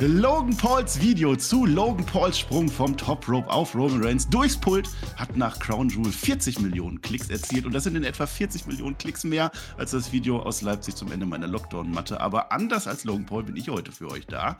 [0.00, 4.88] Logan Pauls Video zu Logan Pauls Sprung vom Top Rope auf Roman Reigns durchs Pult
[5.16, 8.96] hat nach Crown Jewel 40 Millionen Klicks erzielt und das sind in etwa 40 Millionen
[8.96, 12.20] Klicks mehr als das Video aus Leipzig zum Ende meiner Lockdown-Matte.
[12.20, 14.56] Aber anders als Logan Paul bin ich heute für euch da,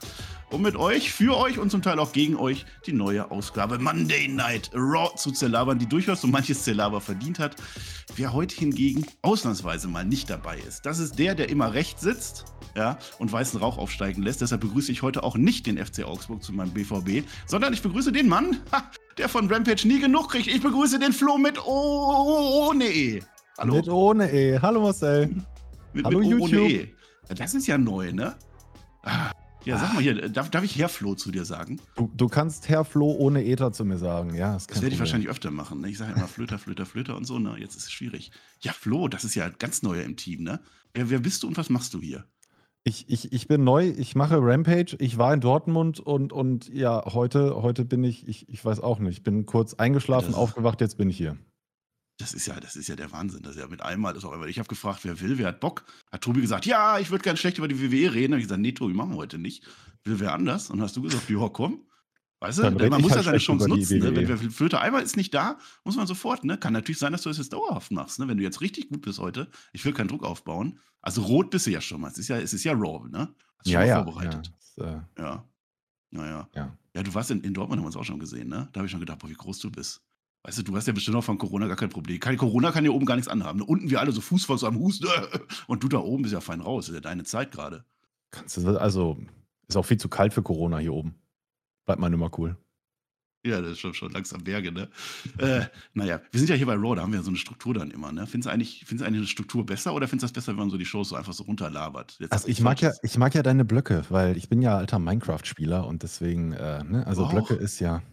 [0.49, 4.27] um mit euch, für euch und zum Teil auch gegen euch die neue Ausgabe Monday
[4.27, 7.55] Night Raw zu zerlabern, die durchaus so manches Zerlaber verdient hat.
[8.17, 12.43] Wer heute hingegen ausnahmsweise mal nicht dabei ist, das ist der, der immer recht sitzt
[12.75, 14.41] ja, und weißen Rauch aufsteigen lässt.
[14.41, 18.11] Deshalb begrüße ich heute auch nicht den FC Augsburg zu meinem BVB, sondern ich begrüße
[18.11, 18.57] den Mann,
[19.17, 20.47] der von Rampage nie genug kriegt.
[20.47, 23.21] Ich begrüße den Flo mit ohne E.
[23.57, 23.75] Hallo.
[23.75, 24.59] Mit ohne E.
[24.59, 25.29] Hallo Marcel.
[25.93, 26.53] Mit, Hallo mit YouTube.
[26.53, 26.93] Ohne e.
[27.35, 28.35] Das ist ja neu, ne?
[29.01, 29.31] Ah,
[29.65, 31.81] ja, sag mal hier, darf, darf ich Herr Flo zu dir sagen?
[31.95, 34.53] Du, du kannst Herr Flo ohne Ether zu mir sagen, ja.
[34.53, 35.81] Das, das werde ich wahrscheinlich öfter machen.
[35.81, 35.89] Ne?
[35.89, 37.55] Ich sage immer Flöter, Flöter, Flöter und so, ne?
[37.59, 38.31] Jetzt ist es schwierig.
[38.61, 40.59] Ja, Flo, das ist ja ganz neuer im Team, ne?
[40.93, 42.25] Wer, wer bist du und was machst du hier?
[42.85, 47.03] Ich, ich, ich bin neu, ich mache Rampage, ich war in Dortmund und, und ja,
[47.13, 50.97] heute, heute bin ich, ich, ich weiß auch nicht, bin kurz eingeschlafen, das, aufgewacht, jetzt
[50.97, 51.37] bin ich hier.
[52.19, 53.43] Das ist ja, das ist ja der Wahnsinn.
[53.43, 54.45] Das ist ja mit einmal ist auch immer.
[54.47, 55.85] Ich habe gefragt, wer will, wer hat Bock.
[56.11, 58.33] Hat Tobi gesagt, ja, ich würde ganz schlecht über die WWE reden.
[58.33, 59.65] Habe ich gesagt, nee, Tobi, machen wir heute nicht.
[60.03, 60.69] Will wer anders?
[60.69, 61.85] Und hast du gesagt, ja, komm.
[62.41, 63.99] Weißt du, man muss halt ja seine Chance nutzen.
[63.99, 64.15] Ne?
[64.15, 66.45] Wenn wer Flöte einmal ist nicht da, muss man sofort.
[66.45, 66.57] Ne?
[66.57, 68.19] Kann natürlich sein, dass du das jetzt dauerhaft machst.
[68.19, 68.27] Ne?
[68.29, 70.79] Wenn du jetzt richtig gut bist heute, ich will keinen Druck aufbauen.
[71.01, 72.09] Also rot bist du ja schon mal.
[72.09, 73.33] Es ist ja, es ist ja Raw, ne?
[73.57, 74.03] Hast ja, ja.
[74.03, 74.51] vorbereitet.
[74.77, 74.83] Ja.
[74.85, 75.45] Das, äh, ja.
[76.11, 76.49] Naja.
[76.55, 76.77] Ja.
[76.95, 78.69] ja, du warst in, in Dortmund, haben wir uns auch schon gesehen, ne?
[78.71, 80.01] Da habe ich schon gedacht, boah, wie groß du bist.
[80.43, 82.19] Weißt du, du hast ja bestimmt auch von Corona gar kein Problem.
[82.19, 83.59] Kein, Corona kann hier oben gar nichts anhaben.
[83.59, 83.65] Ne?
[83.65, 85.07] Unten wir alle so Fußvoll so am Husten.
[85.67, 86.85] Und du da oben bist ja fein raus.
[86.85, 87.83] Das ist ja deine Zeit gerade.
[88.31, 89.17] Kannst du, also,
[89.67, 91.15] ist auch viel zu kalt für Corona hier oben.
[91.89, 92.55] Bleibt mal immer cool.
[93.43, 94.89] Ja, das ist schon, schon langsam Berge, ne?
[95.39, 95.61] äh,
[95.95, 97.89] naja, wir sind ja hier bei Raw, da haben wir ja so eine Struktur dann
[97.89, 98.27] immer, ne?
[98.27, 100.59] Findest du eigentlich, findest du eigentlich eine Struktur besser oder findest du das besser, wenn
[100.59, 102.17] man so die Shows so einfach so runterlabert?
[102.19, 104.99] Jetzt also ich mag ja, ich mag ja deine Blöcke, weil ich bin ja alter
[104.99, 107.07] Minecraft-Spieler und deswegen, äh, ne?
[107.07, 107.29] Also oh.
[107.29, 108.03] Blöcke ist ja.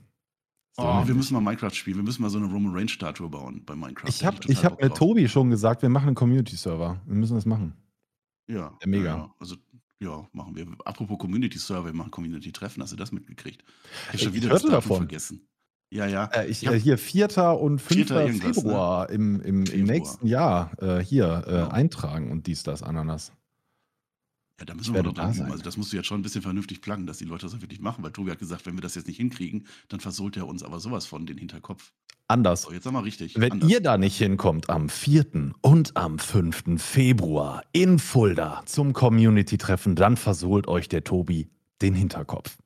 [0.73, 1.99] So oh, wir müssen mal Minecraft spielen.
[1.99, 4.09] Wir müssen mal so eine Roman Range Statue bauen bei Minecraft.
[4.09, 7.03] Ich habe ich hab mit Tobi schon gesagt, wir machen einen Community-Server.
[7.05, 7.75] Wir müssen das machen.
[8.49, 8.79] Ja.
[8.87, 9.17] Mega.
[9.17, 9.57] Ja, also
[10.01, 10.67] ja, machen wir.
[10.85, 12.83] Apropos Community wir machen Community Treffen.
[12.83, 13.65] Hast du das mitgekriegt?
[14.07, 15.49] Ich habe schon wieder das davon vergessen.
[15.91, 16.25] Ja, ja.
[16.27, 17.39] Äh, ich, äh, hier 4.
[17.59, 18.09] und 5.
[18.09, 18.27] 4.
[18.27, 18.33] Ne?
[18.35, 19.15] Februar ne?
[19.15, 21.69] im, im, im nächsten Jahr äh, hier äh, genau.
[21.69, 23.33] eintragen und dies, das, Ananas.
[24.59, 25.51] Ja, da müssen wir doch da sein.
[25.51, 27.61] Also das musst du jetzt schon ein bisschen vernünftig planen, dass die Leute das auch
[27.61, 30.47] wirklich machen, weil Tobi hat gesagt, wenn wir das jetzt nicht hinkriegen, dann versohlt er
[30.47, 31.93] uns aber sowas von den Hinterkopf.
[32.29, 32.63] Anders.
[32.63, 33.39] So, jetzt sag mal richtig.
[33.39, 33.71] Wenn anders.
[33.71, 35.53] ihr da nicht hinkommt am 4.
[35.61, 36.83] und am 5.
[36.83, 41.49] Februar in Fulda zum Community-Treffen, dann versohlt euch der Tobi
[41.83, 42.57] den Hinterkopf.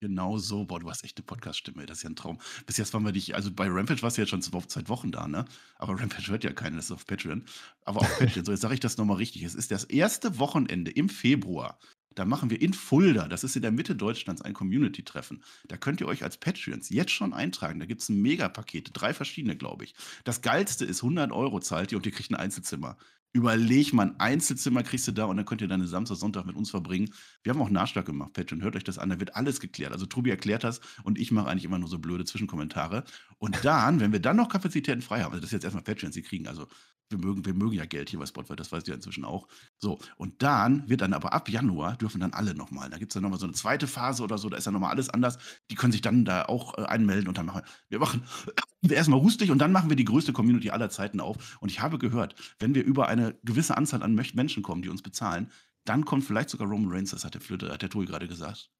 [0.00, 0.64] Genau so.
[0.64, 1.86] Boah, du hast echt eine Podcast-Stimme.
[1.86, 2.38] Das ist ja ein Traum.
[2.66, 5.28] Bis jetzt waren wir dich, also bei Rampage warst du jetzt schon seit Wochen da,
[5.28, 5.44] ne?
[5.78, 7.44] Aber Rampage hört ja keiner, das ist auf Patreon.
[7.84, 8.44] Aber auf Patreon.
[8.44, 9.44] so, jetzt sage ich das nochmal richtig.
[9.44, 11.78] Es ist das erste Wochenende im Februar.
[12.14, 15.42] Da machen wir in Fulda, das ist in der Mitte Deutschlands, ein Community-Treffen.
[15.66, 17.80] Da könnt ihr euch als Patreons jetzt schon eintragen.
[17.80, 19.94] Da gibt es ein Megapaket, drei verschiedene, glaube ich.
[20.24, 22.96] Das geilste ist 100 Euro zahlt ihr und ihr kriegt ein Einzelzimmer
[23.32, 26.54] überleg mal, ein Einzelzimmer kriegst du da und dann könnt ihr deine Samstag, Sonntag mit
[26.54, 27.12] uns verbringen.
[27.42, 28.62] Wir haben auch Nachschlag gemacht, Patreon.
[28.62, 29.92] Hört euch das an, da wird alles geklärt.
[29.92, 33.04] Also Tobi erklärt das und ich mache eigentlich immer nur so blöde Zwischenkommentare.
[33.38, 36.12] Und dann, wenn wir dann noch Kapazitäten frei haben, also das ist jetzt erstmal Patreon,
[36.12, 36.66] sie kriegen, also
[37.08, 39.48] wir mögen, wir mögen ja Geld hier bei Spotify, das weißt du ja inzwischen auch.
[39.82, 42.88] So, und dann wird dann aber ab Januar dürfen dann alle nochmal.
[42.88, 44.92] Da gibt es dann nochmal so eine zweite Phase oder so, da ist dann nochmal
[44.92, 45.38] alles anders.
[45.72, 48.22] Die können sich dann da auch äh, einmelden und dann machen wir machen
[48.80, 51.58] wir erstmal rustig und dann machen wir die größte Community aller Zeiten auf.
[51.60, 55.02] Und ich habe gehört, wenn wir über eine gewisse Anzahl an Menschen kommen, die uns
[55.02, 55.50] bezahlen,
[55.84, 58.70] dann kommt vielleicht sogar Roman Reigns, das hat der Flöte, hat der Tobi gerade gesagt.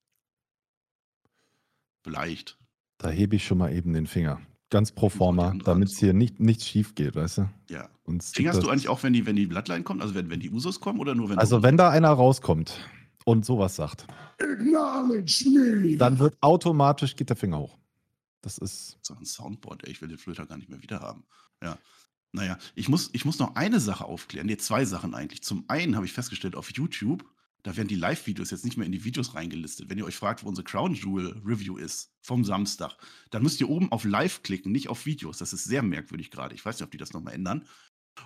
[2.04, 2.60] Vielleicht.
[2.98, 4.40] Da hebe ich schon mal eben den Finger.
[4.72, 7.49] Ganz pro forma, damit es hier nicht, nichts schief geht, weißt du?
[7.69, 7.91] Ja.
[8.32, 10.81] Fingerst du eigentlich auch, wenn die, wenn die Bloodline kommt, also wenn, wenn die Usos
[10.81, 12.81] kommen oder nur wenn Also wenn da einer rauskommt
[13.26, 14.06] und sowas sagt,
[14.38, 17.76] dann wird automatisch geht der Finger hoch.
[18.41, 18.96] Das ist.
[19.02, 21.25] So ein Soundboard, ey, ich will den Flöter gar nicht mehr wieder haben.
[21.62, 21.76] Ja.
[22.32, 24.46] Naja, ich muss, ich muss noch eine Sache aufklären.
[24.46, 25.43] Nee, zwei Sachen eigentlich.
[25.43, 27.26] Zum einen habe ich festgestellt, auf YouTube
[27.62, 29.88] da werden die Live-Videos jetzt nicht mehr in die Videos reingelistet.
[29.88, 32.97] Wenn ihr euch fragt, wo unsere Crown Jewel Review ist vom Samstag,
[33.31, 35.38] dann müsst ihr oben auf Live klicken, nicht auf Videos.
[35.38, 36.55] Das ist sehr merkwürdig gerade.
[36.55, 37.67] Ich weiß nicht, ob die das nochmal ändern.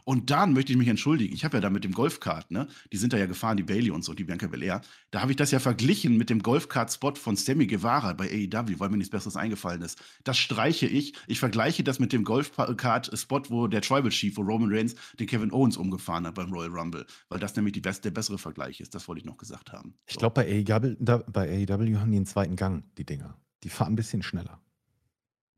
[0.05, 1.35] Und dann möchte ich mich entschuldigen.
[1.35, 2.69] Ich habe ja da mit dem Golfkart, ne?
[2.93, 4.81] Die sind da ja gefahren, die Bailey und so, die Bianca Belair.
[5.11, 8.89] Da habe ich das ja verglichen mit dem Golfkart-Spot von Sammy Guevara bei AEW, weil
[8.89, 10.03] mir nichts Besseres eingefallen ist.
[10.25, 11.15] Das streiche ich.
[11.27, 15.53] Ich vergleiche das mit dem Golfkart-Spot, wo der Tribal Chief, wo Roman Reigns den Kevin
[15.53, 18.95] Owens umgefahren hat beim Royal Rumble, weil das nämlich best, der bessere Vergleich ist.
[18.95, 19.95] Das wollte ich noch gesagt haben.
[20.07, 23.37] Ich glaube, bei AEW, da, bei AEW haben die einen zweiten Gang, die Dinger.
[23.63, 24.61] Die fahren ein bisschen schneller.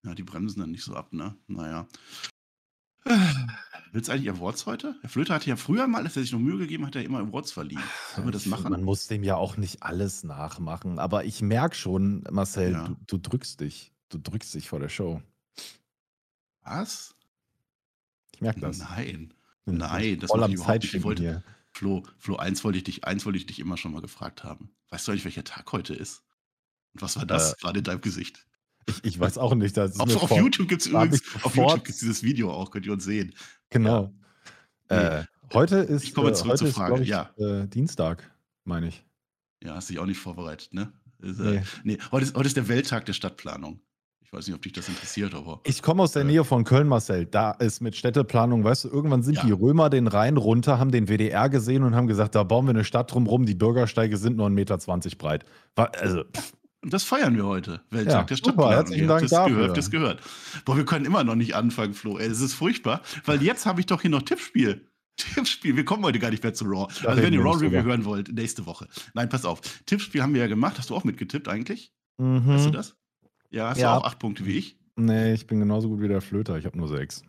[0.05, 1.37] Ja, die bremsen dann nicht so ab, ne?
[1.49, 1.87] Naja.
[3.93, 4.97] Willst du eigentlich Awards heute?
[5.01, 7.21] Herr Flöter hatte ja früher mal, als er sich noch Mühe gegeben hat, er immer
[7.21, 7.83] Awards verliehen.
[8.15, 8.71] Sollen wir das machen?
[8.71, 10.99] Man muss dem ja auch nicht alles nachmachen.
[10.99, 12.89] Aber ich merke schon, Marcel, ja.
[12.89, 13.93] du, du, drückst dich.
[14.11, 15.23] Du drückst dich vor der Show.
[16.63, 17.15] Was?
[18.35, 18.79] Ich merke das.
[18.79, 19.33] Nein.
[19.65, 20.95] Nein, das ich überhaupt nicht.
[20.95, 24.01] Ich wollte, Flo, Flo, eins wollte ich dich, eins wollte ich dich immer schon mal
[24.01, 24.71] gefragt haben.
[24.91, 26.23] Weißt du eigentlich, welcher Tag heute ist?
[26.95, 28.48] Und was war das äh, gerade in deinem Gesicht?
[28.89, 29.77] Ich, ich weiß auch nicht.
[29.77, 32.93] Das auf, auf YouTube gibt es übrigens auf YouTube gibt's dieses Video auch, könnt ihr
[32.93, 33.35] uns sehen.
[33.71, 34.13] Genau.
[34.91, 35.21] Ja.
[35.21, 37.03] Äh, heute ist, ich komme zurück äh, zur Frage.
[37.03, 37.31] Ich, ja.
[37.37, 38.31] Äh, Dienstag,
[38.65, 39.05] meine ich.
[39.63, 40.93] Ja, hast dich auch nicht vorbereitet, ne?
[41.21, 41.63] Ist, äh, nee.
[41.85, 41.99] nee.
[42.13, 43.81] Heute, ist, heute ist der Welttag der Stadtplanung.
[44.23, 45.61] Ich weiß nicht, ob dich das interessiert, aber.
[45.65, 47.25] Ich komme aus der Nähe von Köln, Marcel.
[47.25, 49.45] Da ist mit Städteplanung, weißt du, irgendwann sind ja.
[49.45, 52.71] die Römer den Rhein runter, haben den WDR gesehen und haben gesagt, da bauen wir
[52.71, 55.47] eine Stadt drumherum, die Bürgersteige sind nur 1,20 Meter breit.
[55.77, 56.53] Also, pff.
[56.81, 57.83] Und das feiern wir heute.
[57.91, 58.73] Welttag ja, der Stadtplanung.
[58.73, 59.57] Herzlichen Dank das dafür.
[59.57, 60.23] gehört, das gehört.
[60.65, 62.19] Boah, wir können immer noch nicht anfangen, Flo.
[62.19, 64.87] Es ist furchtbar, weil jetzt habe ich doch hier noch Tippspiel.
[65.17, 66.87] Tippspiel, wir kommen heute gar nicht mehr zu Raw.
[67.03, 68.87] Ja, also wenn ihr Raw-Review hören wollt, nächste Woche.
[69.15, 69.61] Nein, pass auf.
[69.87, 70.79] Tippspiel haben wir ja gemacht.
[70.79, 71.93] Hast du auch mitgetippt eigentlich?
[72.19, 72.47] Mhm.
[72.47, 72.95] Weißt du das?
[73.51, 73.95] Ja, hast ja.
[73.95, 74.79] du auch acht Punkte wie ich?
[74.95, 76.59] Nee, ich bin genauso gut wie der Flöter.
[76.59, 77.23] Ich habe nur sechs.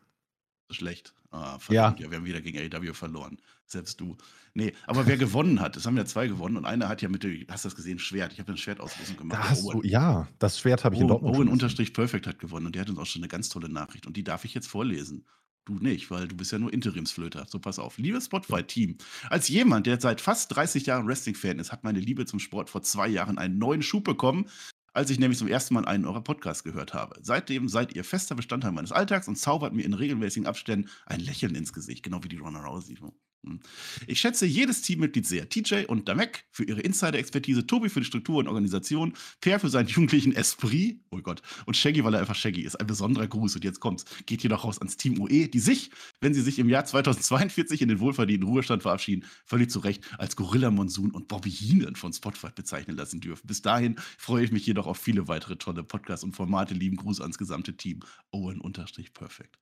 [0.69, 1.15] Schlecht.
[1.31, 2.05] Ah, verdammt, ja.
[2.05, 2.11] ja.
[2.11, 3.37] Wir haben wieder gegen AEW verloren.
[3.65, 4.17] Selbst du.
[4.59, 7.23] Nee, aber wer gewonnen hat, es haben ja zwei gewonnen und einer hat ja mit
[7.23, 8.33] dem, hast du das gesehen, Schwert.
[8.33, 9.57] Ich habe eine Schwertauslösung gemacht.
[9.63, 11.35] Da du, ja, das Schwert habe ich Owen, in Dortmund.
[11.37, 14.05] Owen unterstrich Perfect hat gewonnen und der hat uns auch schon eine ganz tolle Nachricht
[14.05, 15.25] und die darf ich jetzt vorlesen.
[15.63, 17.45] Du nicht, weil du bist ja nur Interimsflöter.
[17.47, 17.97] So pass auf.
[17.97, 18.97] Liebes Spotify-Team,
[19.29, 22.81] als jemand, der seit fast 30 Jahren Wrestling-Fan ist, hat meine Liebe zum Sport vor
[22.81, 24.49] zwei Jahren einen neuen Schub bekommen,
[24.93, 27.19] als ich nämlich zum ersten Mal einen eurer Podcasts gehört habe.
[27.21, 31.55] Seitdem seid ihr fester Bestandteil meines Alltags und zaubert mir in regelmäßigen Abständen ein Lächeln
[31.55, 32.97] ins Gesicht, genau wie die Ronda Rousey.
[33.45, 33.59] Hm.
[34.07, 35.47] Ich schätze jedes Teammitglied sehr.
[35.47, 39.87] TJ und Damek für ihre Insider-Expertise, Tobi für die Struktur und Organisation, Per für seinen
[39.89, 42.75] jugendlichen Esprit, oh Gott, und Shaggy, weil er einfach Shaggy ist.
[42.75, 43.55] Ein besonderer Gruß.
[43.55, 44.05] Und jetzt kommt's.
[44.25, 47.87] Geht jedoch raus ans Team UE, die sich, wenn sie sich im Jahr 2042 in
[47.87, 52.49] den wohlverdienten Ruhestand verabschieden, völlig zu Recht als Gorilla Monsoon und Bobby Heenan von Spotify
[52.53, 53.47] bezeichnen lassen dürfen.
[53.47, 56.73] Bis dahin freue ich mich jedoch auf viele weitere tolle Podcasts und Formate.
[56.73, 58.01] Lieben Gruß ans gesamte Team.
[58.31, 59.59] Owen-Perfekt.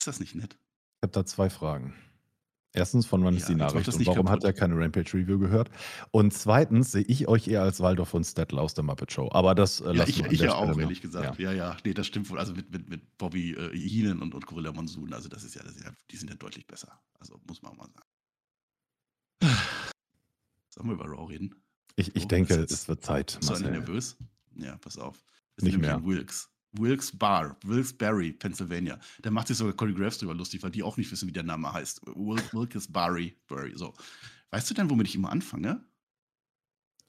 [0.00, 0.56] Ist das nicht nett?
[1.00, 1.94] Ich habe da zwei Fragen.
[2.78, 4.30] Erstens, von wann ja, ist die Nachricht und warum kaputt.
[4.30, 5.70] hat er keine Rampage-Review gehört?
[6.10, 9.28] Und zweitens sehe ich euch eher als Waldorf und Stettler aus der Muppet Show.
[9.32, 11.38] Aber das äh, ja, ich, ich ja auch, ehrlich gesagt.
[11.38, 11.50] Ja.
[11.50, 12.38] ja, ja, nee, das stimmt wohl.
[12.38, 15.62] Also mit, mit, mit Bobby äh, Heenan und, und Gorilla Monsoon, also das ist ja,
[15.62, 17.00] das ist ja, die sind ja deutlich besser.
[17.18, 18.06] Also muss man auch mal sagen.
[20.68, 21.54] Sollen wir über Raw reden?
[21.96, 23.38] Ich, ich oh, denke, es wird Zeit.
[23.40, 24.16] Bist du nervös?
[24.54, 25.24] Ja, pass auf.
[25.56, 26.04] Ist Nicht mehr.
[26.04, 26.48] Wilkes.
[26.78, 28.98] Wilkes Bar, Wilkes-Barre, Pennsylvania.
[29.22, 31.42] Da macht sich sogar Cody Graves drüber lustig, weil die auch nicht wissen, wie der
[31.42, 32.02] Name heißt.
[32.06, 33.72] Wilkes-Barre, Barry.
[33.74, 33.94] So.
[34.50, 35.84] Weißt du denn, womit ich immer anfange?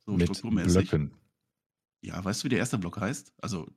[0.06, 0.90] So Mit strukturmäßig.
[0.90, 1.14] Blöcken.
[2.02, 3.34] Ja, weißt du, wie der erste Block heißt?
[3.42, 3.72] Also,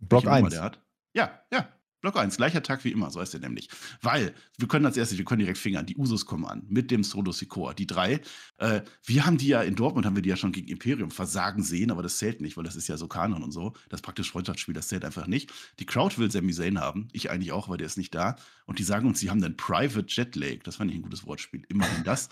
[0.00, 0.50] Block 1.
[0.50, 0.82] Der hat?
[1.14, 1.68] Ja, ja.
[2.06, 3.68] Block 1, gleicher Tag wie immer, so heißt der nämlich.
[4.00, 7.02] Weil, wir können als erstes, wir können direkt fingern, die Usos kommen an, mit dem
[7.02, 8.20] Solo Sikoa, die drei.
[8.58, 11.64] Äh, wir haben die ja in Dortmund, haben wir die ja schon gegen Imperium versagen
[11.64, 13.72] sehen, aber das zählt nicht, weil das ist ja so Kanon und so.
[13.88, 15.52] Das praktisch Freundschaftsspiel, das zählt einfach nicht.
[15.80, 18.36] Die Crowd will Sami Zayn haben, ich eigentlich auch, weil der ist nicht da.
[18.66, 21.26] Und die sagen uns, sie haben einen Private Jet Lake, das fand ich ein gutes
[21.26, 22.28] Wortspiel, immerhin das.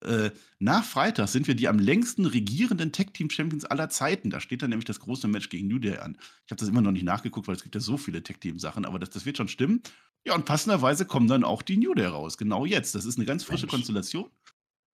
[0.00, 4.30] Äh, nach Freitag sind wir die am längsten regierenden Tech-Team-Champions aller Zeiten.
[4.30, 6.16] Da steht dann nämlich das große Match gegen New Day an.
[6.46, 8.98] Ich habe das immer noch nicht nachgeguckt, weil es gibt ja so viele Tech-Team-Sachen, aber
[8.98, 9.82] das, das wird schon stimmen.
[10.24, 12.38] Ja, und passenderweise kommen dann auch die New Day raus.
[12.38, 12.94] Genau jetzt.
[12.94, 13.72] Das ist eine ganz frische Mensch.
[13.72, 14.30] Konstellation.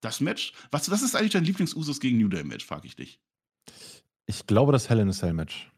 [0.00, 0.52] Das Match.
[0.70, 3.20] Was, was ist eigentlich dein Lieblings-Usus gegen New Day-Match, frage ich dich.
[4.26, 5.70] Ich glaube, das Hell in a Cell-Match.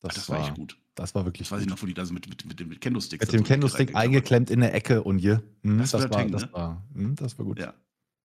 [0.00, 0.76] Das, das, war echt gut.
[0.94, 1.48] Das war wirklich.
[1.48, 3.20] Das weiß ich noch, wo die da so mit, mit, mit, mit Kendo-Stick.
[3.20, 5.38] Mit dem Kendo-Stick eingeklemmt in der Ecke und je.
[5.62, 6.52] Hm, das, das, war, Tank, das, ne?
[6.52, 7.58] war, hm, das war gut.
[7.58, 7.74] Ja.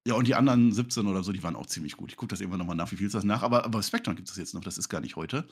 [0.06, 2.12] Ja, und die anderen 17 oder so, die waren auch ziemlich gut.
[2.12, 3.42] Ich gucke das irgendwann nochmal nach, wie viel ist das nach.
[3.42, 5.48] Aber, aber Spectrum gibt es jetzt noch, das ist gar nicht heute.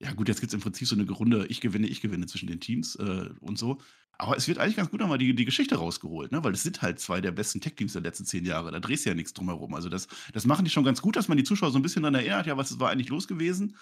[0.00, 2.46] Ja, gut, jetzt gibt es im Prinzip so eine Runde, ich gewinne, ich gewinne zwischen
[2.46, 3.80] den Teams äh, und so.
[4.18, 6.42] Aber es wird eigentlich ganz gut nochmal die, die Geschichte rausgeholt, ne?
[6.42, 8.72] weil es sind halt zwei der besten Tech-Teams der letzten zehn Jahre.
[8.72, 9.74] Da drehst du ja nichts drumherum.
[9.74, 12.02] Also das, das machen die schon ganz gut, dass man die Zuschauer so ein bisschen
[12.02, 13.76] daran erinnert, ja, was war eigentlich los gewesen.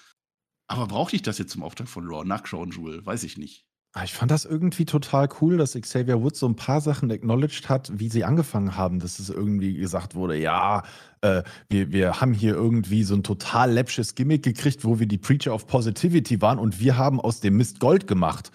[0.69, 3.05] Aber brauchte ich das jetzt zum Auftrag von Raw nach Crown Jewel?
[3.05, 3.67] Weiß ich nicht.
[3.99, 7.71] Ah, ich fand das irgendwie total cool, dass Xavier Woods so ein paar Sachen acknowledged
[7.71, 10.83] hat, wie sie angefangen haben, dass es irgendwie gesagt wurde, ja,
[11.23, 15.17] äh, wir, wir haben hier irgendwie so ein total läppsches Gimmick gekriegt, wo wir die
[15.17, 18.51] Preacher of Positivity waren und wir haben aus dem Mist Gold gemacht.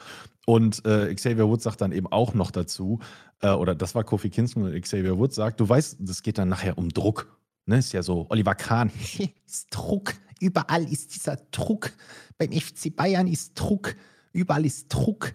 [0.46, 3.00] Und äh, Xavier Woods sagt dann eben auch noch dazu,
[3.42, 6.50] äh, oder das war Kofi Kingston und Xavier Woods sagt, du weißt, das geht dann
[6.50, 7.36] nachher um Druck.
[7.66, 8.92] Ne, ist ja so, Oliver Kahn,
[9.48, 11.94] ist Druck, überall ist dieser Druck.
[12.38, 13.96] Beim FC Bayern ist Druck,
[14.34, 15.34] überall ist Druck.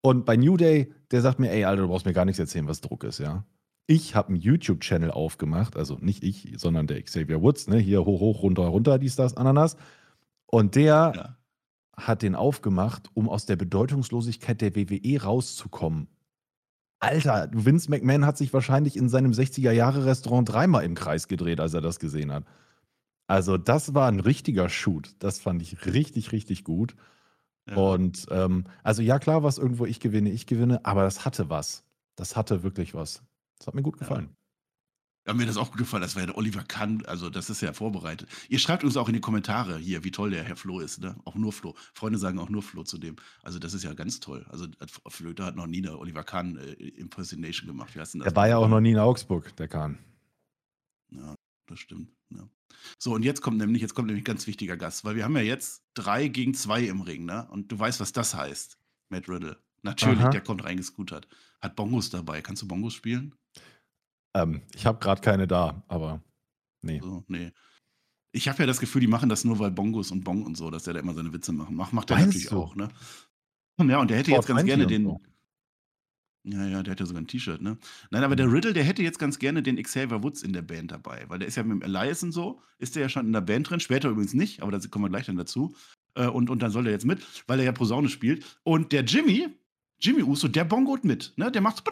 [0.00, 2.68] Und bei New Day, der sagt mir, ey, Alter, du brauchst mir gar nichts erzählen,
[2.68, 3.44] was Druck ist, ja.
[3.86, 8.20] Ich habe einen YouTube-Channel aufgemacht, also nicht ich, sondern der Xavier Woods, ne, hier hoch,
[8.20, 9.76] hoch, runter, runter, dies, das, Ananas.
[10.46, 11.36] Und der ja.
[11.96, 16.08] hat den aufgemacht, um aus der Bedeutungslosigkeit der WWE rauszukommen.
[17.00, 21.80] Alter, Vince McMahon hat sich wahrscheinlich in seinem 60er-Jahre-Restaurant dreimal im Kreis gedreht, als er
[21.80, 22.44] das gesehen hat.
[23.28, 25.14] Also, das war ein richtiger Shoot.
[25.18, 26.96] Das fand ich richtig, richtig gut.
[27.68, 27.76] Ja.
[27.76, 31.84] Und ähm, also ja, klar, was irgendwo ich gewinne, ich gewinne, aber das hatte was.
[32.16, 33.22] Das hatte wirklich was.
[33.58, 34.30] Das hat mir gut gefallen.
[35.26, 36.00] Ja, mir das auch gut gefallen.
[36.00, 38.30] Das war ja der Oliver Kahn, also das ist ja vorbereitet.
[38.48, 41.16] Ihr schreibt uns auch in die Kommentare hier, wie toll der Herr Flo ist, ne?
[41.26, 41.74] Auch nur Flo.
[41.92, 43.16] Freunde sagen auch nur Flo zu dem.
[43.42, 44.46] Also das ist ja ganz toll.
[44.48, 44.66] Also
[45.06, 47.94] Flöter hat noch nie eine Oliver Kahn äh, Impersonation gemacht.
[47.94, 48.32] Wie heißt denn das?
[48.32, 49.98] Der war ja auch noch nie in Augsburg, der Kahn.
[51.10, 51.34] Ja,
[51.66, 52.08] das stimmt.
[52.30, 52.48] Ja.
[52.98, 55.36] So, und jetzt kommt nämlich, jetzt kommt nämlich ein ganz wichtiger Gast, weil wir haben
[55.36, 57.48] ja jetzt drei gegen zwei im Ring, ne?
[57.50, 59.58] Und du weißt, was das heißt, Matt Riddle.
[59.82, 60.30] Natürlich, Aha.
[60.30, 61.28] der kommt reingescootert.
[61.60, 62.42] Hat Bongos dabei.
[62.42, 63.34] Kannst du Bongos spielen?
[64.34, 66.22] Ähm, ich habe gerade keine da, aber
[66.82, 67.00] nee.
[67.00, 67.52] So, nee.
[68.32, 70.70] Ich habe ja das Gefühl, die machen das nur, weil Bongos und Bong und so,
[70.70, 71.74] dass der da immer seine Witze machen.
[71.74, 72.56] Macht, macht der natürlich du?
[72.56, 72.88] auch, ne?
[73.80, 75.04] Ja, und der hätte jetzt ganz gerne den.
[75.04, 75.20] So.
[76.50, 77.76] Ja, ja, der hätte sogar ein T-Shirt, ne?
[78.10, 78.54] Nein, aber der mhm.
[78.54, 81.48] Riddle, der hätte jetzt ganz gerne den Xavier Woods in der Band dabei, weil der
[81.48, 83.80] ist ja mit dem Elias und so, ist der ja schon in der Band drin,
[83.80, 85.74] später übrigens nicht, aber da kommen wir gleich dann dazu.
[86.14, 88.44] Äh, und, und dann soll er jetzt mit, weil er ja Posaune spielt.
[88.62, 89.48] Und der Jimmy,
[90.00, 91.32] Jimmy Uso, der bongot mit.
[91.36, 91.50] Ne?
[91.50, 91.84] Der macht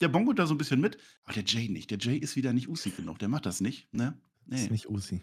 [0.00, 0.98] der bongot da so ein bisschen mit.
[1.24, 1.90] Aber der Jay nicht.
[1.90, 3.18] Der Jay ist wieder nicht Usi genug.
[3.18, 3.92] Der macht das nicht.
[3.92, 4.18] Ne?
[4.46, 4.56] Nee.
[4.56, 5.22] Ist nicht Usi.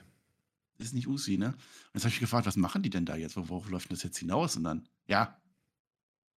[0.80, 1.48] Ist nicht Usi, ne?
[1.48, 1.56] Und
[1.96, 3.36] jetzt habe ich gefragt, was machen die denn da jetzt?
[3.36, 4.58] Worauf läuft das jetzt hinaus?
[4.58, 5.40] Und dann, ja,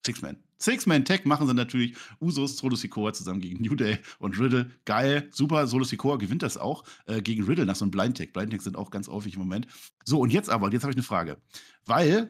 [0.05, 0.37] Six-Man.
[0.59, 1.95] Six-Man-Tag machen sie natürlich.
[2.19, 4.71] Usos, Solo Sikoa zusammen gegen New Day und Riddle.
[4.85, 5.67] Geil, super.
[5.67, 8.33] Solo Sikoa gewinnt das auch äh, gegen Riddle nach so einem Blind-Tag.
[8.33, 9.67] Blind-Tags sind auch ganz häufig im Moment.
[10.05, 11.37] So, und jetzt aber, jetzt habe ich eine Frage.
[11.85, 12.29] Weil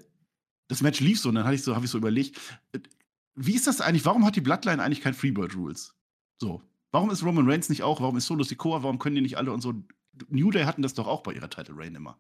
[0.68, 2.40] das Match lief so und dann habe ich so, hab ich so überlegt,
[3.36, 4.06] wie ist das eigentlich?
[4.06, 5.96] Warum hat die Bloodline eigentlich kein Freebird Rules?
[6.38, 6.62] So.
[6.92, 8.02] Warum ist Roman Reigns nicht auch?
[8.02, 8.84] Warum ist Solo Sikoa?
[8.84, 9.74] Warum können die nicht alle und so?
[10.28, 12.20] New Day hatten das doch auch bei ihrer Title Reign immer.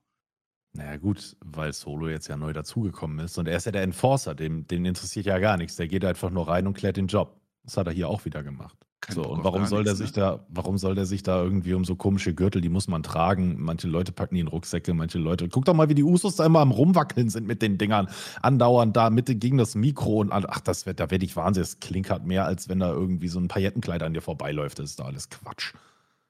[0.73, 4.35] Naja, gut, weil Solo jetzt ja neu dazugekommen ist und er ist ja der Enforcer,
[4.35, 5.75] dem, den interessiert ja gar nichts.
[5.77, 7.39] Der geht einfach nur rein und klärt den Job.
[7.63, 8.77] Das hat er hier auch wieder gemacht.
[9.01, 10.21] Kein so, und warum soll der sich ne?
[10.21, 13.55] da, warum soll der sich da irgendwie um so komische Gürtel, die muss man tragen?
[13.57, 15.47] Manche Leute packen die in Rucksäcke, manche Leute.
[15.47, 18.09] Guck doch mal, wie die Usos da immer am Rumwackeln sind mit den Dingern.
[18.41, 21.69] Andauernd da Mitte gegen das Mikro und ach, das wird, da werde ich wahnsinnig.
[21.69, 24.79] Das klinkert mehr, als wenn da irgendwie so ein Paillettenkleid an dir vorbeiläuft.
[24.79, 25.73] Das ist da alles Quatsch.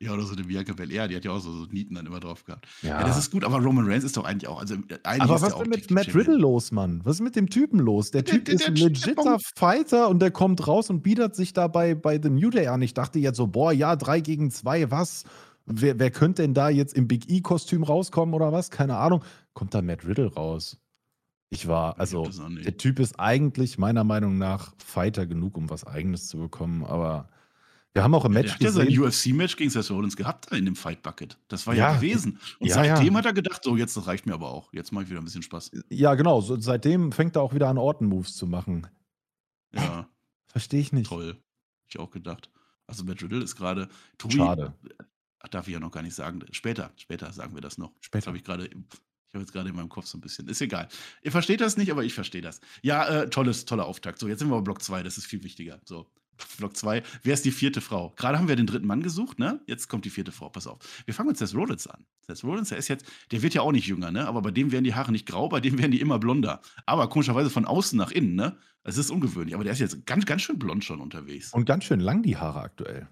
[0.02, 2.22] Ja, oder so eine Bianca Belair, die hat ja auch so, so Nieten dann immer
[2.22, 2.68] drauf gehabt.
[2.82, 3.02] Ja.
[3.02, 3.08] ja.
[3.08, 4.62] das ist gut, aber Roman Reigns ist doch eigentlich auch.
[4.62, 7.02] Also eigentlich aber was ist denn mit Matt Riddle los, Mann?
[7.04, 8.12] Was ist mit dem Typen los?
[8.12, 11.52] Der, der Typ der, ist ein legitter Fighter und der kommt raus und bietet sich
[11.52, 12.82] dabei bei The New Day an.
[12.82, 15.26] Ich dachte jetzt so, boah, ja, drei gegen zwei, was?
[15.66, 18.72] Wer, wer könnte denn da jetzt im Big E-Kostüm rauskommen oder was?
[18.72, 19.22] Keine Ahnung.
[19.54, 20.78] Kommt da Matt Riddle raus?
[21.50, 22.30] Ich war, also,
[22.64, 27.28] der Typ ist eigentlich meiner Meinung nach Fighter genug, um was Eigenes zu bekommen, aber
[27.94, 28.52] wir haben auch im Match.
[28.52, 31.38] Ja, der hat ja sein UFC-Match gegen Seth Rollins gehabt in dem Fight Bucket.
[31.48, 32.40] Das war ja, ja gewesen.
[32.60, 34.72] Und ja, seitdem hat er gedacht, so, jetzt das reicht mir aber auch.
[34.74, 35.72] Jetzt mache ich wieder ein bisschen Spaß.
[35.90, 36.42] Ja, genau.
[36.42, 38.88] So, seitdem fängt er auch wieder an, Orten-Moves zu machen.
[39.74, 40.08] Ja.
[40.48, 41.08] Verstehe ich nicht.
[41.08, 41.38] Toll.
[41.88, 42.52] Ich auch gedacht.
[42.86, 43.90] Also, Matt Riddle ist gerade.
[44.30, 44.74] Schade.
[45.40, 46.44] Ach, darf ich ja noch gar nicht sagen.
[46.52, 47.92] Später, später sagen wir das noch.
[48.02, 48.28] Später.
[48.28, 48.66] habe ich gerade.
[48.66, 50.48] Ich habe jetzt gerade in meinem Kopf so ein bisschen.
[50.48, 50.88] Ist egal.
[51.22, 52.62] Ihr versteht das nicht, aber ich verstehe das.
[52.82, 54.20] Ja, äh, tolles, toller Auftakt.
[54.20, 55.04] So, jetzt sind wir bei Block 2.
[55.04, 55.80] Das ist viel wichtiger.
[55.86, 56.08] So.
[56.48, 57.04] Vlog 2.
[57.24, 58.14] Wer ist die vierte Frau?
[58.16, 59.60] Gerade haben wir den dritten Mann gesucht, ne?
[59.68, 60.50] Jetzt kommt die vierte Frau.
[60.50, 60.80] Pass auf.
[61.06, 62.06] Wir fangen mit Seth Rollins an.
[62.28, 64.28] Seth Rollins, der ist jetzt, der wird ja auch nicht jünger, ne?
[64.28, 66.62] Aber bei dem werden die Haare nicht grau, bei dem werden die immer blonder.
[66.86, 68.58] Aber komischerweise von außen nach innen, ne?
[68.84, 69.56] Das ist ungewöhnlich.
[69.56, 71.54] Aber der ist jetzt ganz, ganz schön blond schon unterwegs.
[71.54, 73.08] Und ganz schön lang die Haare aktuell.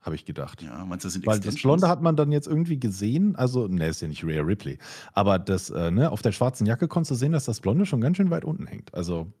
[0.00, 0.62] Habe ich gedacht.
[0.62, 3.34] Ja, meinst du, das sind Weil das Blonde hat man dann jetzt irgendwie gesehen.
[3.34, 4.78] Also, ne, ist ja nicht Rhea Ripley.
[5.12, 8.00] Aber das, äh, ne, auf der schwarzen Jacke konntest du sehen, dass das Blonde schon
[8.00, 8.94] ganz schön weit unten hängt.
[8.94, 9.32] Also,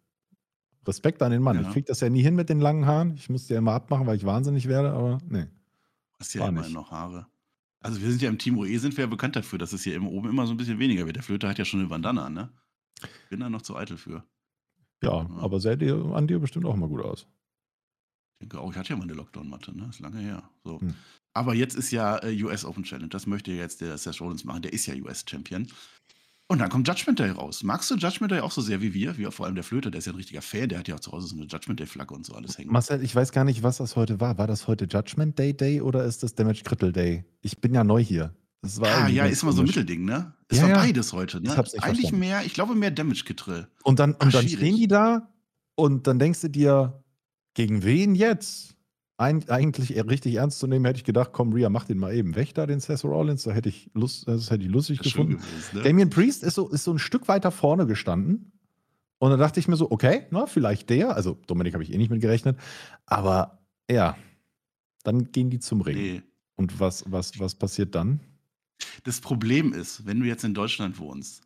[0.86, 1.56] Respekt an den Mann.
[1.56, 1.62] Ja.
[1.62, 3.14] Ich kriege das ja nie hin mit den langen Haaren.
[3.16, 5.46] Ich muss die ja immer abmachen, weil ich wahnsinnig werde, aber nee.
[6.18, 7.26] Hast ja immer noch Haare.
[7.80, 9.94] Also wir sind ja im Team OE sind wir ja bekannt dafür, dass es hier
[9.94, 11.16] immer oben immer so ein bisschen weniger wird.
[11.16, 12.50] Der Flöter hat ja schon eine Bandana, ne?
[13.30, 14.24] Bin da noch zu eitel für.
[15.02, 15.30] Ja, ja.
[15.38, 17.28] aber sähe dir an dir bestimmt auch mal gut aus.
[18.34, 19.86] Ich denke auch, ich hatte ja mal eine Lockdown-Matte, ne?
[19.90, 20.48] Ist lange her.
[20.64, 20.80] So.
[20.80, 20.94] Hm.
[21.34, 23.08] Aber jetzt ist ja äh, US Open Challenge.
[23.08, 24.62] Das möchte jetzt der Seth Rollins machen.
[24.62, 25.68] Der ist ja US-Champion.
[26.50, 27.62] Und dann kommt Judgment Day raus.
[27.62, 29.18] Magst du Judgment Day auch so sehr wie wir?
[29.18, 31.00] Wie vor allem der Flöter, der ist ja ein richtiger Fan, der hat ja auch
[31.00, 32.72] zu Hause so eine Judgment Day-Flagge und so alles hängen.
[32.72, 34.38] Marcel, ich weiß gar nicht, was das heute war.
[34.38, 37.26] War das heute Judgment Day Day oder ist das Damage Krittel Day?
[37.42, 38.34] Ich bin ja neu hier.
[38.62, 40.32] Das war ah, ja, ist immer so ein Mittelding, ne?
[40.48, 40.76] Es ja, war ja.
[40.76, 41.50] beides heute, ne?
[41.50, 42.18] Eigentlich verstanden.
[42.18, 43.68] mehr, ich glaube mehr Damage Kittrill.
[43.84, 45.28] Und dann, und dann stehen die da
[45.76, 47.04] Und dann denkst du dir,
[47.54, 48.74] gegen wen jetzt?
[49.20, 52.36] Ein, eigentlich richtig ernst zu nehmen, hätte ich gedacht, komm, Rhea, mach den mal eben
[52.36, 53.42] weg da, den Seth Rollins.
[53.42, 55.38] Da hätte ich Lust, das hätte ich lustig gefunden.
[55.38, 55.82] gewesen, ne?
[55.82, 58.52] Damien Priest ist so, ist so ein Stück weiter vorne gestanden.
[59.18, 61.16] Und dann dachte ich mir so, okay, na, vielleicht der.
[61.16, 62.56] Also Dominik habe ich eh nicht mit gerechnet.
[63.06, 63.58] Aber
[63.90, 64.16] ja,
[65.02, 65.96] dann gehen die zum Ring.
[65.96, 66.22] Nee.
[66.54, 68.20] Und was, was, was passiert dann?
[69.02, 71.42] Das Problem ist, wenn du jetzt in Deutschland wohnst,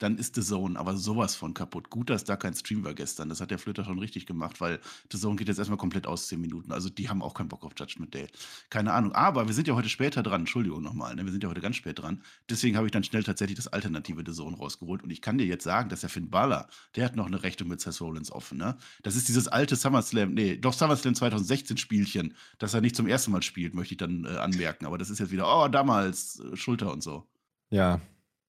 [0.00, 1.90] dann ist The Zone aber sowas von kaputt.
[1.90, 3.28] Gut, dass da kein Stream war gestern.
[3.28, 4.80] Das hat der Flöter schon richtig gemacht, weil
[5.12, 6.72] The Zone geht jetzt erstmal komplett aus 10 Minuten.
[6.72, 8.26] Also die haben auch keinen Bock auf Judgment Day.
[8.70, 9.12] Keine Ahnung.
[9.12, 10.42] Aber wir sind ja heute später dran.
[10.42, 11.14] Entschuldigung nochmal.
[11.14, 11.24] Ne?
[11.24, 12.22] Wir sind ja heute ganz spät dran.
[12.48, 15.02] Deswegen habe ich dann schnell tatsächlich das alternative The Zone rausgeholt.
[15.02, 16.66] Und ich kann dir jetzt sagen, dass der Finn Balor,
[16.96, 18.56] der hat noch eine Rechnung mit Seth Rollins offen.
[18.56, 18.78] Ne?
[19.02, 23.32] Das ist dieses alte SummerSlam, nee, doch SummerSlam 2016 Spielchen, das er nicht zum ersten
[23.32, 24.86] Mal spielt, möchte ich dann äh, anmerken.
[24.86, 27.28] Aber das ist jetzt wieder, oh, damals, äh, Schulter und so.
[27.68, 28.00] Ja,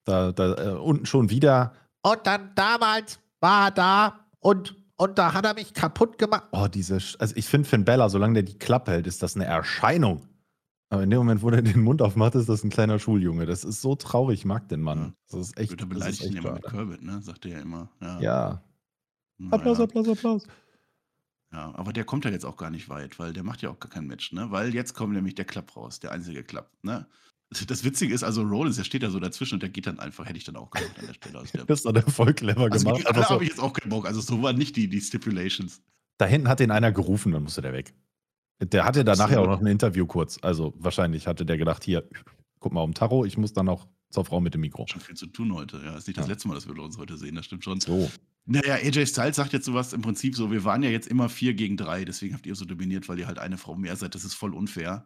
[0.06, 1.74] da, da äh, unten schon wieder.
[2.04, 6.46] Und dann damals war er da und, und da hat er mich kaputt gemacht.
[6.52, 9.36] Oh, diese, Sch- also ich finde Finn Bella, solange der die Klappe hält, ist das
[9.36, 10.28] eine Erscheinung.
[10.90, 13.46] Aber in dem Moment, wo der den Mund aufmacht, ist das ein kleiner Schuljunge.
[13.46, 15.14] Das ist so traurig, ich mag den Mann.
[15.30, 16.64] Das ist echt, ist beleidigt ihn immer mit.
[16.66, 17.22] Kermit, ne?
[17.22, 17.90] Sagt er ja immer.
[18.02, 18.20] Ja.
[18.20, 18.64] Ja.
[19.52, 20.44] Applaus, Applaus, Applaus.
[21.54, 23.80] Ja, aber der kommt ja jetzt auch gar nicht weit, weil der macht ja auch
[23.80, 24.52] gar kein Match, ne?
[24.52, 27.08] Weil jetzt kommt nämlich der Klapp raus, der einzige Klapp, ne?
[27.68, 30.26] Das Witzige ist, also Rollins, der steht da so dazwischen und der geht dann einfach,
[30.26, 31.40] hätte ich dann auch gemacht an der Stelle.
[31.40, 32.96] Also der, Das hat er voll clever also gemacht.
[32.98, 34.06] gegen Einfach alle so, habe ich jetzt auch keinen Bock.
[34.06, 35.82] Also so waren nicht die, die Stipulations.
[36.18, 37.94] da hinten hat den einer gerufen, dann musste der weg.
[38.62, 40.38] Der hatte danach ja auch noch ein Interview kurz.
[40.42, 42.08] Also wahrscheinlich hatte der gedacht, hier,
[42.60, 44.86] guck mal um Taro, ich muss dann noch zur Frau mit dem Mikro.
[44.88, 45.82] Schon viel zu tun heute.
[45.84, 46.34] Ja, ist nicht das Ja.
[46.34, 47.82] letzte Mal, dass wir uns heute sehen, das stimmt schon.
[47.82, 48.10] So.
[48.46, 51.54] Naja, AJ Styles sagt jetzt sowas im Prinzip so, wir waren ja jetzt immer vier
[51.54, 54.16] gegen drei, deswegen habt ihr so dominiert, weil ihr halt eine Frau mehr seid.
[54.16, 55.06] Das ist voll unfair.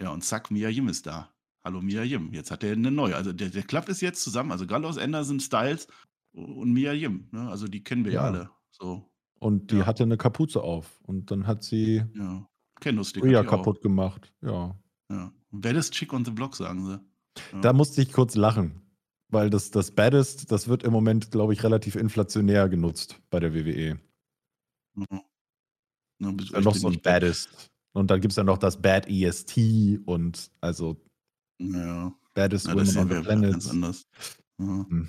[0.00, 1.30] Ja, und zack, Mia Yim ist da.
[1.64, 2.32] Hallo Mia Yim.
[2.32, 3.14] Jetzt hat er eine neue.
[3.14, 5.86] Also der, der Club ist jetzt zusammen, also Gallows, Anderson, Styles
[6.32, 7.28] und Mia Yim.
[7.30, 7.48] Ne?
[7.48, 8.28] Also die kennen wir ja, Ja.
[8.28, 8.50] alle.
[8.70, 9.86] So, Und die Ja.
[9.86, 11.00] hatte eine Kapuze auf.
[11.02, 12.48] Und dann hat sie ja.
[12.80, 13.22] Kendo-Stick.
[13.22, 13.50] Rhea die auch.
[13.50, 14.32] kaputt gemacht.
[14.42, 14.76] Ja.
[15.10, 15.32] Ja.
[15.50, 17.00] Baddest Chick on the Block, sagen sie.
[17.52, 17.60] Ja.
[17.60, 18.80] Da musste ich kurz lachen.
[19.28, 23.54] Weil das, das Baddest, das wird im Moment, glaube ich, relativ inflationär genutzt bei der
[23.54, 23.98] WWE.
[24.96, 25.22] Ja.
[26.20, 27.00] Ja, noch so ein.
[27.00, 27.70] Baddest.
[27.92, 31.00] Und dann gibt es ja noch das Bad EST und also
[31.74, 32.12] Ja.
[32.34, 33.52] Baddest Ja, das Women on the Planet.
[33.52, 34.06] ganz anders.
[34.58, 34.66] Ja.
[34.88, 35.08] Hm.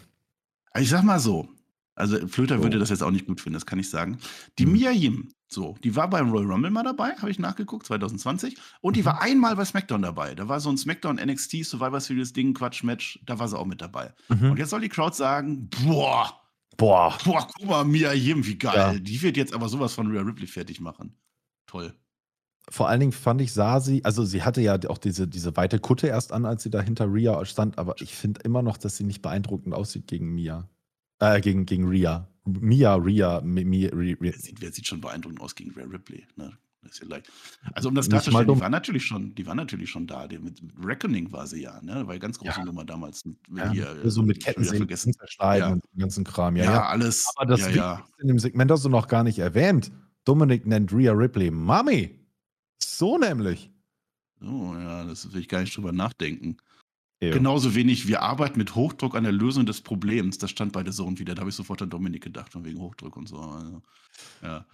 [0.72, 1.48] Aber Ich sag mal so,
[1.96, 2.64] also Flöter So.
[2.64, 4.18] würde das jetzt auch nicht gut finden, das kann ich sagen.
[4.60, 4.72] Die Hm.
[4.74, 8.58] Mia Yim, so, die war beim Royal Rumble mal dabei, habe ich nachgeguckt, 2020.
[8.82, 9.06] Und die Mhm.
[9.06, 10.34] war einmal bei SmackDown dabei.
[10.34, 13.80] Da war so ein SmackDown NXT Survivor Series Ding, Quatsch-Match, da war sie auch mit
[13.82, 14.14] dabei.
[14.30, 14.52] Mhm.
[14.52, 16.40] Und jetzt soll die Crowd sagen, boah,
[16.76, 17.16] Boah.
[17.24, 18.76] boah, guck mal, Mia Yim, wie geil.
[18.76, 18.94] Ja.
[19.00, 21.16] Die wird jetzt aber sowas von Rhea Ripley fertig machen.
[21.68, 21.94] Toll.
[22.70, 25.80] Vor allen Dingen fand ich, sah sie, also sie hatte ja auch diese, diese weite
[25.80, 28.96] Kutte erst an, als sie da hinter Rhea stand, aber ich finde immer noch, dass
[28.98, 30.70] sie nicht beeindruckend aussieht gegen Mia.
[31.20, 32.28] Äh, gegen, gegen Rhea.
[32.46, 34.16] Mia, Rhea, Mi- Mi- Rhea.
[34.20, 36.26] Wer sieht, wer sieht schon beeindruckend aus gegen Rhea Ripley?
[36.38, 36.54] Ne?
[36.82, 37.30] Das ist ja leicht.
[37.74, 40.28] Also um das klarzustellen, die war natürlich schon, die war natürlich schon da.
[40.28, 42.06] Die, mit Reckoning war sie ja, ne?
[42.08, 42.66] War ja ganz große Ja.
[42.66, 43.24] Nummer damals.
[43.24, 45.14] Mit, Ja, hier, so mit wieder Kettensägen vergessen.
[45.14, 45.74] zerschneiden Ja.
[45.74, 46.56] und den ganzen Kram.
[46.58, 47.26] Ja, Ja, alles.
[47.38, 48.04] Aber das ja.
[48.22, 49.92] in dem Segment hast du noch gar nicht erwähnt.
[50.26, 52.20] Dominik nennt Rhea Ripley Mami.
[52.84, 53.72] So nämlich.
[54.42, 56.58] Oh, ja, das will ich gar nicht drüber nachdenken.
[57.22, 57.32] Ew.
[57.32, 60.38] Genauso wenig, wir arbeiten mit Hochdruck an der Lösung des Problems.
[60.38, 61.36] Das stand bei der Sohn wieder.
[61.36, 63.38] Da habe ich sofort an Dominik gedacht, von wegen Hochdruck und so.
[63.38, 63.82] Also,
[64.42, 64.66] ja.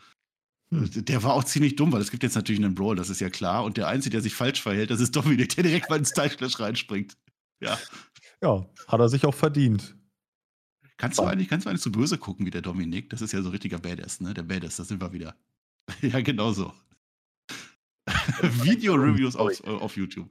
[0.72, 0.90] Hm.
[1.06, 3.30] Der war auch ziemlich dumm, weil es gibt jetzt natürlich einen Brawl, das ist ja
[3.30, 3.64] klar.
[3.64, 6.60] Und der Einzige, der sich falsch verhält, das ist Dominik, der direkt mal ins Teilflash
[6.60, 7.18] reinspringt.
[7.60, 7.78] Ja.
[8.42, 9.96] Ja, hat er sich auch verdient.
[10.98, 13.10] Kannst du eigentlich, kannst du eigentlich zu böse gucken wie der Dominik?
[13.10, 14.34] Das ist ja so richtiger Badass, ne?
[14.34, 15.36] Der Badass, das sind wir wieder.
[16.02, 16.74] ja, genau so.
[18.64, 20.30] Video-Reviews auf, äh, auf YouTube.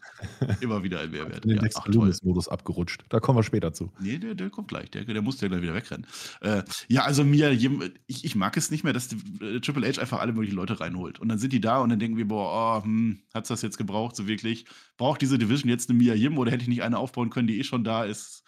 [0.60, 1.44] Immer wieder ein Mehrwert.
[1.44, 1.86] In den Ja, ach.
[1.86, 3.04] Loomis-Modus abgerutscht.
[3.08, 3.90] Da kommen wir später zu.
[4.00, 4.90] Nee, der, der kommt gleich.
[4.90, 6.06] Der, der muss ja gleich wieder wegrennen.
[6.40, 10.00] Äh, ja, also mir, ich, ich mag es nicht mehr, dass die, äh, Triple H
[10.00, 11.18] einfach alle möglichen Leute reinholt.
[11.18, 13.78] Und dann sind die da und dann denken wir, boah, oh, hm, hat's das jetzt
[13.78, 14.66] gebraucht, so wirklich?
[14.96, 17.58] Braucht diese Division jetzt eine Mia Yim oder hätte ich nicht eine aufbauen können, die
[17.58, 18.44] eh schon da ist?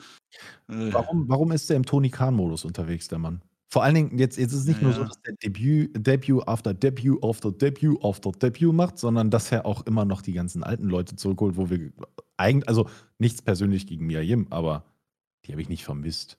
[0.69, 3.43] Äh, Warum, warum ist der im Tony Khan-Modus unterwegs, der Mann?
[3.73, 6.47] Vor allen Dingen, jetzt, jetzt ist es nicht Ja, nur so, dass der Debüt, Debüt
[6.49, 10.65] after Debüt after Debüt after Debüt macht, sondern dass er auch immer noch die ganzen
[10.65, 11.93] alten Leute zurückholt, wo wir
[12.37, 14.85] eigentlich, also nichts persönlich gegen Mia Yim, aber
[15.47, 16.39] die habe ich nicht vermisst.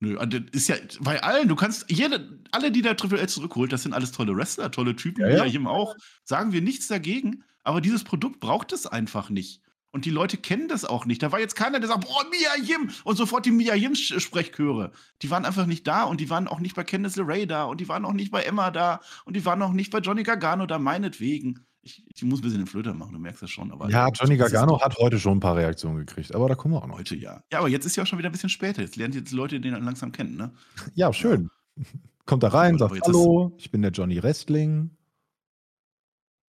[0.00, 3.26] Nö, also das ist ja bei allen, du kannst, jede, alle, die da Triple H
[3.28, 5.44] zurückholt, das sind alles tolle Wrestler, tolle Typen, Ja, Mia ja.
[5.44, 9.60] Yim auch, sagen wir nichts dagegen, aber dieses Produkt braucht es einfach nicht.
[9.98, 11.24] Und die Leute kennen das auch nicht.
[11.24, 14.92] Da war jetzt keiner, der sagt, boah, Mia Yim und sofort die Mia Yim Sprechchöre.
[15.22, 17.80] Die waren einfach nicht da und die waren auch nicht bei Candice LeRae da und
[17.80, 20.66] die waren auch nicht bei Emma da und die waren auch nicht bei Johnny Gargano
[20.66, 21.66] da, meinetwegen.
[21.82, 23.72] Ich, ich muss ein bisschen den Flöter machen, du merkst das schon.
[23.72, 26.74] Aber Ja, Johnny das Gargano hat heute schon ein paar Reaktionen gekriegt, aber da kommen
[26.74, 26.96] wir auch noch.
[26.96, 27.42] Heute ja.
[27.50, 28.82] Ja, aber jetzt ist ja auch schon wieder ein bisschen später.
[28.82, 30.52] Jetzt lernt die Leute den langsam kennen, ne?
[30.94, 31.50] Ja, schön.
[32.24, 34.90] Kommt da rein, sagt jetzt Hallo, ich bin der Johnny Wrestling.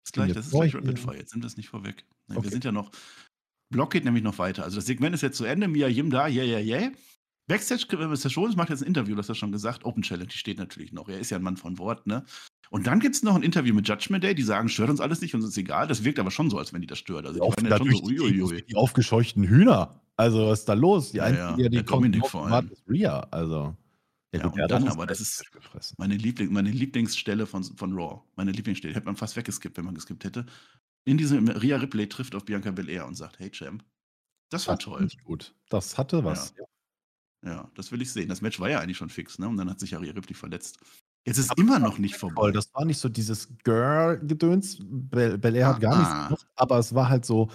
[0.03, 0.99] Ist gleich, jetzt das ist gleich Rapid.
[0.99, 1.17] Fire.
[1.17, 2.07] Jetzt sind wir es nicht vorweg.
[2.27, 2.47] Nein, Okay.
[2.47, 2.91] Wir sind ja noch.
[3.75, 4.63] Block geht nämlich noch weiter.
[4.63, 5.67] Also das Segment ist jetzt zu Ende.
[5.67, 6.91] Mia Yim da, yeah, yeah, yeah.
[7.49, 9.85] Backstage äh, ist ja schon, es macht jetzt ein Interview, das hast du schon gesagt.
[9.85, 11.09] Open Challenge, die steht natürlich noch.
[11.09, 12.25] Er ist ja ein Mann von Wort, ne?
[12.71, 15.21] Und dann gibt es noch ein Interview mit Judgment Day, die sagen, stört uns alles
[15.21, 15.87] nicht, uns ist egal.
[15.89, 17.27] Das wirkt aber schon so, als wenn die das stört.
[17.27, 18.63] Also die ja schon so, uiuiui.
[18.63, 20.01] die aufgescheuchten Hühner.
[20.17, 21.11] Also, was ist da los?
[21.11, 22.71] Die Ja, einzige, ja, die ja Dominik vor allem.
[22.71, 23.27] ist Rhea.
[23.31, 23.77] Also,
[24.33, 25.45] Ja, und der hat dann aber, das ist-.
[25.99, 28.23] Meine, Liebling, meine Lieblingsstelle von, von Raw.
[28.37, 28.95] Meine Lieblingsstelle.
[28.95, 30.47] Hätte man fast weggeskippt, wenn man geskippt hätte.
[31.05, 33.85] In diesem Rhea Ripley trifft auf Bianca Belair und sagt, hey Champ.
[34.51, 35.09] Das war Das toll.
[35.25, 35.55] gut.
[35.69, 36.55] Das hatte was.
[37.45, 38.29] Ja, das will ich sehen.
[38.29, 39.49] Das Match war ja eigentlich schon fix, ne?
[39.49, 40.79] Und dann hat sich ja Rhea Ripley verletzt.
[41.27, 42.35] Jetzt ist immer noch nicht vorbei.
[42.37, 44.79] Voll, das war nicht so dieses Girl-Gedöns.
[44.81, 45.99] Bel Belair hat gar Ah.
[45.99, 47.51] nichts gemacht, aber es war halt so,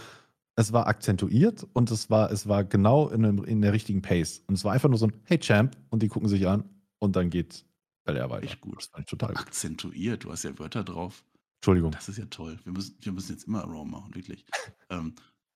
[0.56, 4.44] es war akzentuiert und es war, es war genau in, einem, in der richtigen Pace.
[4.48, 6.68] Und es war einfach nur so ein Hey Champ und die gucken sich an
[7.00, 7.66] und dann geht
[8.06, 8.44] Belair weiter.
[8.46, 8.78] Echt gut.
[8.78, 9.40] Das fand ich total gut.
[9.40, 11.24] Akzentuiert, du hast ja Wörter drauf.
[11.60, 11.92] Entschuldigung.
[11.92, 12.58] Das ist ja toll.
[12.64, 14.46] Wir müssen, wir müssen jetzt immer Raw machen, wirklich.
[14.90, 15.14] ähm,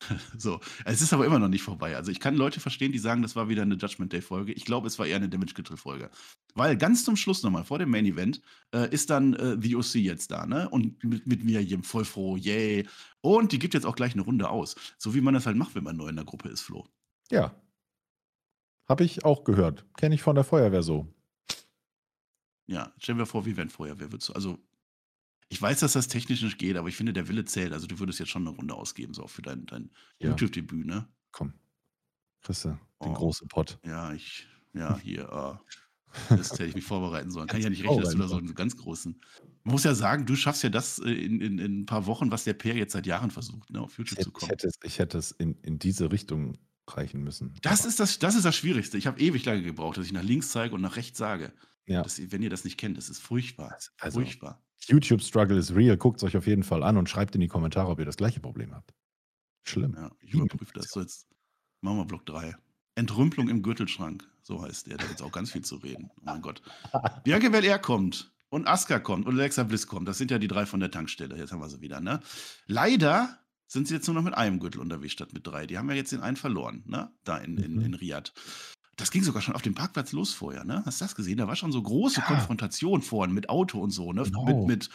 [0.38, 1.96] so, es ist aber immer noch nicht vorbei.
[1.96, 4.54] Also ich kann Leute verstehen, die sagen, das war wieder eine Judgment Day Folge.
[4.54, 6.10] Ich glaube, es war eher eine Damage Control Folge,
[6.56, 8.42] weil ganz zum Schluss nochmal vor dem Main Event
[8.74, 10.70] äh, ist dann äh, The OC jetzt da, ne?
[10.70, 12.88] Und mit, mit mir jedem voll froh, yay.
[13.22, 15.76] Und die gibt jetzt auch gleich eine Runde aus, so wie man das halt macht,
[15.76, 16.88] wenn man neu in der Gruppe ist, Flo.
[17.32, 17.56] Ja.
[18.88, 19.86] Habe ich auch gehört.
[19.96, 21.08] Kenne ich von der Feuerwehr so.
[22.66, 24.60] Ja, stell dir vor, wie wenn würdest du, also
[25.50, 27.74] ich weiß, dass das technisch nicht geht, aber ich finde, der Wille zählt.
[27.74, 30.30] Also du würdest jetzt schon eine Runde ausgeben, so auch für dein, dein Ja.
[30.30, 31.08] YouTube-Debüt, ne?
[31.32, 31.54] Komm.
[32.42, 33.14] Kriegst du den Oh.
[33.14, 33.80] großen Pott.
[33.86, 35.74] Ja, ich, ja, hier, äh,
[36.38, 37.48] das hätte ich mich vorbereiten sollen.
[37.48, 39.20] Kann ich ja nicht rechnen, dass du da so einen ganz großen.
[39.64, 42.32] Man muss ja sagen, du schaffst ja das äh, in, in, in ein paar Wochen,
[42.32, 44.50] was der Per jetzt seit Jahren versucht, ne, auf Ich YouTube hätte, zu ich kommen.
[44.50, 47.54] hätte es, ich hätte es in, in diese Richtung reichen müssen.
[47.62, 48.98] Das Aber- ist das, das ist das Schwierigste.
[48.98, 51.54] Ich habe ewig lange gebraucht, dass ich nach links zeige und nach rechts sage.
[51.86, 52.02] Ja.
[52.04, 53.78] Das, wenn ihr das nicht kennt, das ist furchtbar.
[54.00, 54.62] Also- furchtbar.
[54.88, 55.98] YouTube Struggle is real.
[55.98, 58.18] Guckt es euch auf jeden Fall an und schreibt in die Kommentare, ob ihr das
[58.18, 58.94] gleiche Problem habt.
[59.64, 59.94] Schlimm.
[59.96, 60.90] Ja, ich überprüfe das.
[60.90, 61.28] So, jetzt
[61.82, 62.56] machen wir Block 3.
[62.96, 64.98] Entrümpelung im Gürtelschrank, so heißt der.
[64.98, 66.10] Da gibt es auch ganz viel zu reden.
[66.18, 66.62] Oh mein Gott.
[67.24, 70.08] Bianca Belair kommt und Asuka kommt und Alexa Bliss kommt.
[70.08, 71.38] Das sind ja die drei von der Tankstelle.
[71.38, 72.20] Jetzt haben wir sie wieder, ne?
[72.68, 75.66] Leider sind sie jetzt nur noch mit einem Gürtel unterwegs statt mit drei.
[75.66, 77.12] Die haben ja jetzt den einen verloren, ne?
[77.24, 77.82] Da in, in, Mhm.
[77.86, 78.32] in Riyadh.
[78.96, 80.84] Das ging sogar schon auf dem Parkplatz los vorher, ne?
[80.86, 81.38] Hast du das gesehen?
[81.38, 82.26] Da war schon so große Ja.
[82.28, 84.24] Konfrontation vorhin mit Auto und so, ne?
[84.24, 84.46] Genau.
[84.46, 84.90] Mit, mit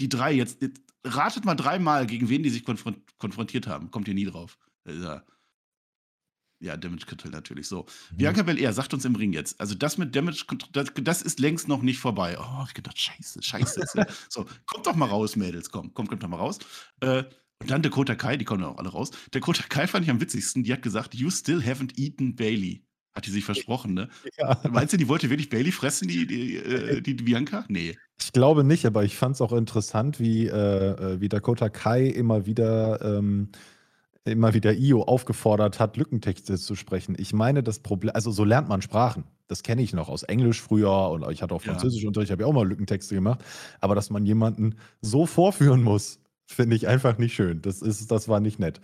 [0.00, 0.58] die drei jetzt.
[1.04, 3.90] Ratet mal dreimal, gegen wen die sich konfron konfrontiert haben.
[3.92, 4.58] Kommt ihr nie drauf.
[4.88, 5.22] Ja,
[6.58, 7.86] ja, Damage Control natürlich so.
[8.12, 8.16] Mhm.
[8.16, 11.38] Bianca Belair sagt uns im Ring jetzt, also das mit Damage Control, das, das ist
[11.38, 12.38] längst noch nicht vorbei.
[12.40, 13.82] Oh, ich gedacht, scheiße, scheiße.
[13.94, 16.58] ja- so, kommt doch mal raus, Mädels, komm, komm, kommt doch mal raus.
[17.00, 17.24] Äh,
[17.60, 19.10] und dann Dakota Kai, die kommen auch alle raus.
[19.30, 22.82] Dakota Kai fand ich am witzigsten, die hat gesagt, you still haven't eaten Bailey.
[23.16, 24.08] Hat die sich versprochen, ne?
[24.38, 24.60] Ja.
[24.70, 27.64] Meinst du, die wollte wirklich Bailey fressen, die, die, äh, die, die Bianca?
[27.68, 27.96] Nee.
[28.20, 32.06] Ich glaube nicht, aber ich fand es auch interessant, wie, äh, äh, wie Dakota Kai
[32.08, 33.48] immer wieder, ähm,
[34.26, 37.16] immer wieder Io aufgefordert hat, Lückentexte zu sprechen.
[37.18, 39.24] Ich meine, das Problem, also so lernt man Sprachen.
[39.48, 41.72] Das kenne ich noch aus Englisch früher und ich hatte auch Ja.
[41.72, 43.42] Französischunterricht, habe ja auch mal Lückentexte gemacht.
[43.80, 47.62] Aber dass man jemanden so vorführen muss, finde ich einfach nicht schön.
[47.62, 48.80] Das, ist, das war nicht nett.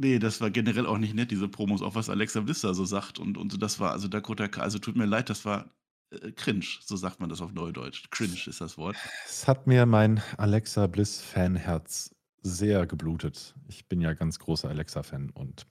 [0.00, 2.84] Nee, das war generell auch nicht nett, diese Promos, auch was Alexa Bliss da so
[2.84, 3.18] sagt.
[3.18, 5.70] Und, und das war, also Dakota also tut mir leid, das war
[6.10, 8.08] äh, cringe, so sagt man das auf Neudeutsch.
[8.10, 8.96] Cringe ist das Wort.
[9.26, 13.56] Es hat mir mein Alexa Bliss-Fanherz sehr geblutet.
[13.66, 15.66] Ich bin ja ganz großer Alexa-Fan und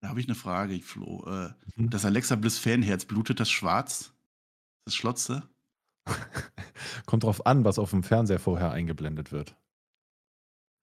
[0.00, 1.24] Da habe ich eine Frage, Flo.
[1.26, 1.90] Äh, Mhm.
[1.90, 4.14] das Alexa Bliss Fanherz, blutet das schwarz?
[4.86, 5.42] Das Schlotze?
[7.06, 9.54] kommt drauf an, was auf dem Fernseher vorher eingeblendet wird.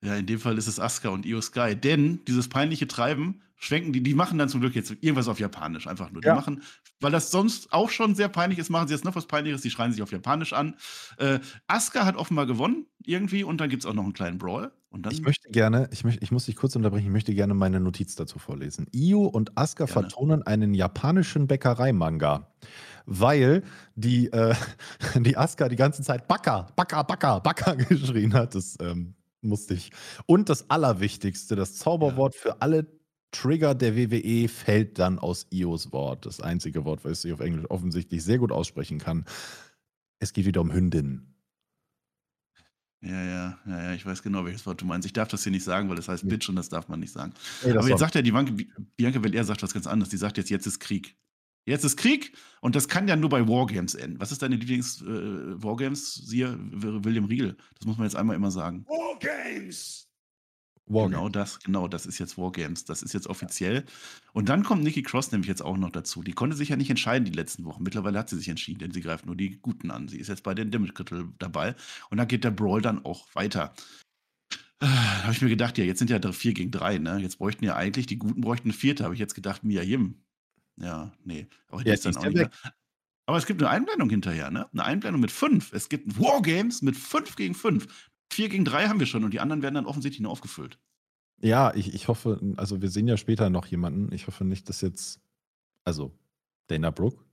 [0.04, 1.76] Ja, in dem Fall ist es Asuka und Io Sky.
[1.76, 5.88] Denn dieses peinliche Treiben schwenken die, die machen dann zum Glück jetzt irgendwas auf Japanisch
[5.88, 6.22] einfach nur.
[6.22, 6.36] Die Ja.
[6.36, 6.62] machen,
[7.00, 9.70] weil das sonst auch schon sehr peinlich ist, machen sie jetzt noch was Peinliches, die
[9.70, 10.76] schreien sich auf Japanisch an.
[11.18, 14.74] Äh, Asuka hat offenbar gewonnen irgendwie und dann gibt es auch noch einen kleinen Brawl.
[15.10, 18.16] Ich möchte gerne, ich, möchte, ich muss dich kurz unterbrechen, ich möchte gerne meine Notiz
[18.16, 18.86] dazu vorlesen.
[18.92, 19.94] Io und Asuka Gerne.
[20.08, 22.52] vertonen einen japanischen Bäckereimanga,
[23.06, 23.64] weil
[23.96, 24.54] die, äh,
[25.16, 28.54] die Asuka die ganze Zeit Baka, Baka, Baka, Baka geschrien hat.
[28.54, 29.92] Das ähm, musste ich.
[30.26, 32.88] Und das Allerwichtigste, das Zauberwort für alle
[33.32, 36.26] Trigger der WWE fällt dann aus Ios Wort.
[36.26, 39.26] Das einzige Wort, was sie auf Englisch offensichtlich sehr gut aussprechen kann.
[40.20, 41.36] Es geht wieder um Hündin.
[43.02, 45.06] ja, ja, ja, ja, ich weiß genau, welches Wort du meinst.
[45.06, 46.30] Ich darf das hier nicht sagen, weil das heißt Ja.
[46.30, 47.34] Bitch und das darf man nicht sagen.
[47.62, 48.54] Das Aber jetzt sagt ja die Bianca,
[48.96, 50.10] Bianca Belair sagt was ganz anderes.
[50.10, 51.18] Die sagt jetzt, jetzt ist Krieg.
[51.66, 54.20] Jetzt ist Krieg und das kann ja nur bei Wargames enden.
[54.20, 56.16] Was ist deine Lieblings-Wargames?
[56.16, 57.56] Siehe W- William Riegel.
[57.80, 58.86] Das muss man jetzt einmal immer sagen.
[58.88, 60.10] War Games!
[60.86, 61.12] Wargames.
[61.16, 62.84] Genau das, genau, das ist jetzt Wargames.
[62.84, 63.86] Das ist jetzt offiziell.
[64.34, 66.22] Und dann kommt Nikki Cross nämlich jetzt auch noch dazu.
[66.24, 67.84] Die konnte sich ja nicht entscheiden die letzten Wochen.
[67.84, 70.10] Mittlerweile hat sie sich entschieden, denn sie greift nur die Guten an.
[70.10, 71.76] Sie ist jetzt bei den Damage Critical dabei.
[72.10, 73.74] Und dann geht der Brawl dann auch weiter.
[74.80, 74.90] Da
[75.24, 77.18] habe ich mir gedacht, ja, jetzt sind ja drei- vier gegen drei, ne?
[77.20, 80.23] Jetzt bräuchten ja eigentlich, die Guten bräuchten eine vierte, habe ich jetzt gedacht, Mia Yim.
[80.78, 81.48] Ja, nee.
[81.70, 82.50] Aber Ja, ist dann auch nicht.
[83.26, 84.70] Aber es gibt eine Einblendung hinterher, ne?
[84.74, 85.72] Eine Einblendung mit fünf.
[85.72, 88.12] Es gibt Wargames mit fünf gegen fünf.
[88.32, 90.80] Vier gegen drei haben wir schon und die anderen werden dann offensichtlich nur aufgefüllt.
[91.42, 94.12] Ja, ich, ich hoffe, also wir sehen ja später noch jemanden.
[94.14, 95.22] Ich hoffe nicht, dass jetzt,
[95.84, 96.18] also
[96.68, 97.24] Dana Brooke.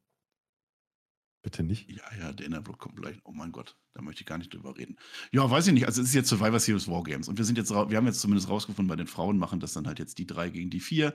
[1.42, 1.90] Bitte nicht.
[1.90, 3.16] Ja, ja, der Innerblock kommt gleich.
[3.24, 4.96] Oh mein Gott, da möchte ich gar nicht drüber reden.
[5.33, 5.87] Ja, weiß ich nicht.
[5.87, 8.50] Also es ist jetzt Survivor Series Wargames und wir sind jetzt, wir haben jetzt zumindest
[8.50, 11.14] rausgefunden, bei den Frauen machen das dann halt jetzt die drei gegen die vier.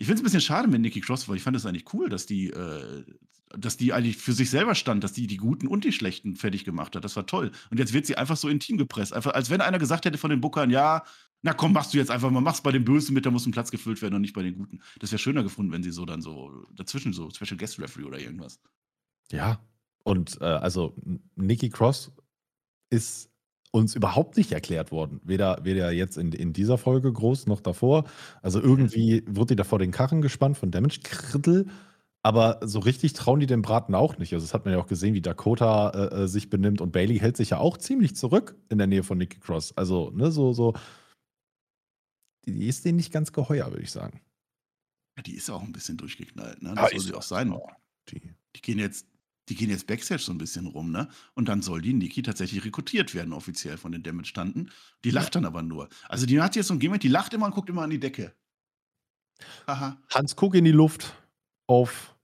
[0.00, 2.08] Ich finde es ein bisschen schade mit Nikki Cross, weil ich fand es eigentlich cool,
[2.08, 3.04] dass die, äh,
[3.50, 6.64] dass die eigentlich für sich selber stand, dass die die Guten und die Schlechten fertig
[6.64, 7.04] gemacht hat.
[7.04, 7.52] Das war toll.
[7.70, 9.12] Und jetzt wird sie einfach so in Team gepresst.
[9.12, 11.04] Einfach, als wenn einer gesagt hätte von den Bookern, ja,
[11.42, 13.52] na komm, machst du jetzt einfach mal, mach's bei den Bösen mit, da muss ein
[13.52, 14.80] Platz gefüllt werden und nicht bei den Guten.
[15.00, 18.18] Das wäre schöner gefunden, wenn sie so dann so dazwischen so Special Guest Referee oder
[18.18, 18.58] irgendwas.
[19.30, 19.62] Ja.
[20.02, 20.96] Und äh, also
[21.36, 22.10] Nikki Cross
[22.88, 23.29] ist
[23.72, 25.20] uns überhaupt nicht erklärt worden.
[25.24, 28.04] Weder, weder jetzt in, in dieser Folge groß noch davor.
[28.42, 31.66] Also irgendwie wird die da vor den Karren gespannt von Damage Krittel.
[32.22, 34.34] Aber so richtig trauen die dem Braten auch nicht.
[34.34, 37.18] Also, das hat man ja auch gesehen, wie Dakota äh, äh, sich benimmt und Bailey
[37.18, 39.76] hält sich ja auch ziemlich zurück in der Nähe von Nikki Cross.
[39.76, 40.74] Also, ne, so, so.
[42.44, 44.20] Die die ist denen nicht ganz geheuer, würde ich sagen.
[45.16, 46.70] Ja, die ist auch ein bisschen durchgeknallt, ne?
[46.70, 47.54] Ja, Das soll ist sie auch sein.
[48.08, 48.20] Die,
[48.54, 49.06] Die gehen jetzt,
[49.48, 51.08] die gehen jetzt Backstage so ein bisschen rum, ne?
[51.34, 54.70] Und dann soll die Niki tatsächlich rekrutiert werden, offiziell von den Damage-Standen.
[55.04, 55.88] Die lacht dann aber nur.
[56.08, 57.98] Also die hat jetzt so ein Gimmick, die lacht immer und guckt immer an die
[58.00, 58.32] Decke.
[59.66, 59.96] Haha.
[60.14, 61.14] Hans Cook in die Luft
[61.66, 62.14] auf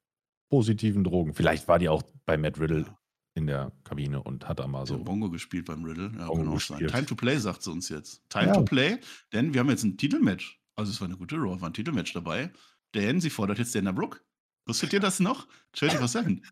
[0.51, 1.35] positiven Drogen.
[1.35, 2.99] Vielleicht war die auch bei Matt Riddle Ja.
[3.35, 5.03] in der Kabine und hat da mal So.
[5.03, 6.13] Bongo gespielt beim Riddle.
[6.17, 6.79] Ja, Bongo sein.
[6.79, 6.91] gespielt.
[6.93, 8.23] Time to play, sagt sie uns jetzt.
[8.29, 8.55] Time Ja.
[8.55, 8.99] to play,
[9.33, 10.61] denn wir haben jetzt ein Titelmatch.
[10.77, 12.53] Also es war eine gute Raw, war ein Titelmatch dabei.
[12.95, 14.21] Denn sie fordert jetzt Dana Brooke.
[14.67, 15.47] Wusstet ihr das noch?
[15.75, 16.43] 24-7.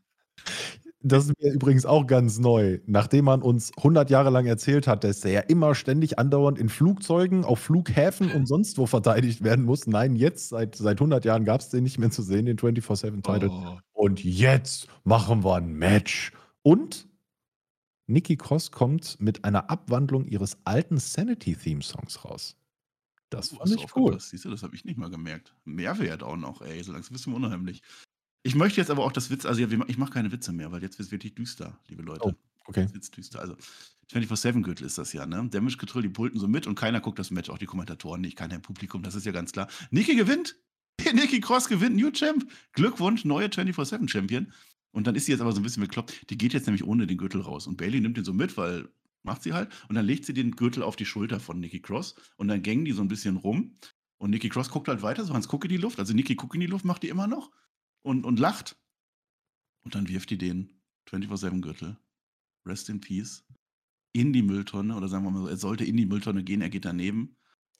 [1.06, 2.78] Das ist mir übrigens auch ganz neu.
[2.86, 6.70] Nachdem man uns 100 Jahre lang erzählt hat, dass er ja immer ständig andauernd in
[6.70, 9.86] Flugzeugen, auf Flughäfen und sonst wo verteidigt werden muss.
[9.86, 13.50] Nein, jetzt, seit, seit 100 Jahren gab es den nicht mehr zu sehen, den 24-7-Title.
[13.50, 13.78] Oh.
[13.92, 16.32] Und jetzt machen wir ein Match.
[16.62, 17.06] Und
[18.06, 22.56] Nikki Cross kommt mit einer Abwandlung ihres alten Sanity-Theme-Songs raus.
[23.30, 24.14] Das Oh, fand ich cool.
[24.14, 24.30] aufgepasst?
[24.30, 25.54] Siehst du, das habe ich nicht mal gemerkt.
[25.64, 26.82] Mehrwert auch noch, ey.
[26.82, 27.82] So langsam bist du unheimlich.
[28.46, 30.98] Ich möchte jetzt aber auch das Witz, also ich mache keine Witze mehr, weil jetzt
[30.98, 32.28] wird es wirklich düster, liebe Leute.
[32.28, 32.34] Oh,
[32.66, 32.82] okay.
[32.82, 33.40] Jetzt wird's düster.
[33.40, 33.56] Also
[34.12, 35.48] 24-7-Gürtel ist das ja, ne?
[35.50, 38.36] Damage Control, die pulten so mit und keiner guckt das Match, auch die Kommentatoren nicht,
[38.36, 39.66] keiner im Publikum, das ist ja ganz klar.
[39.90, 40.56] Niki gewinnt!
[41.14, 42.46] Niki Cross gewinnt, New Champ!
[42.74, 44.52] Glückwunsch, neue 24-7-Champion.
[44.92, 46.30] Und dann ist sie jetzt aber so ein bisschen bekloppt.
[46.30, 47.66] Die geht jetzt nämlich ohne den Gürtel raus.
[47.66, 48.88] Und Bailey nimmt den so mit, weil
[49.24, 49.70] macht sie halt.
[49.88, 52.14] Und dann legt sie den Gürtel auf die Schulter von Nikki Cross.
[52.36, 53.74] Und dann gängen die so ein bisschen rum.
[54.18, 55.98] Und Nikki Cross guckt halt weiter, so Hans guckt in die Luft.
[55.98, 57.50] Also Nikki guckt in die Luft, macht die immer noch.
[58.04, 58.76] Und, und lacht.
[59.84, 61.96] Und dann wirft die den 24-7-Gürtel.
[62.66, 63.44] Rest in Peace.
[64.12, 64.94] In die Mülltonne.
[64.96, 67.36] Oder sagen wir mal so, er sollte in die Mülltonne gehen, er geht daneben.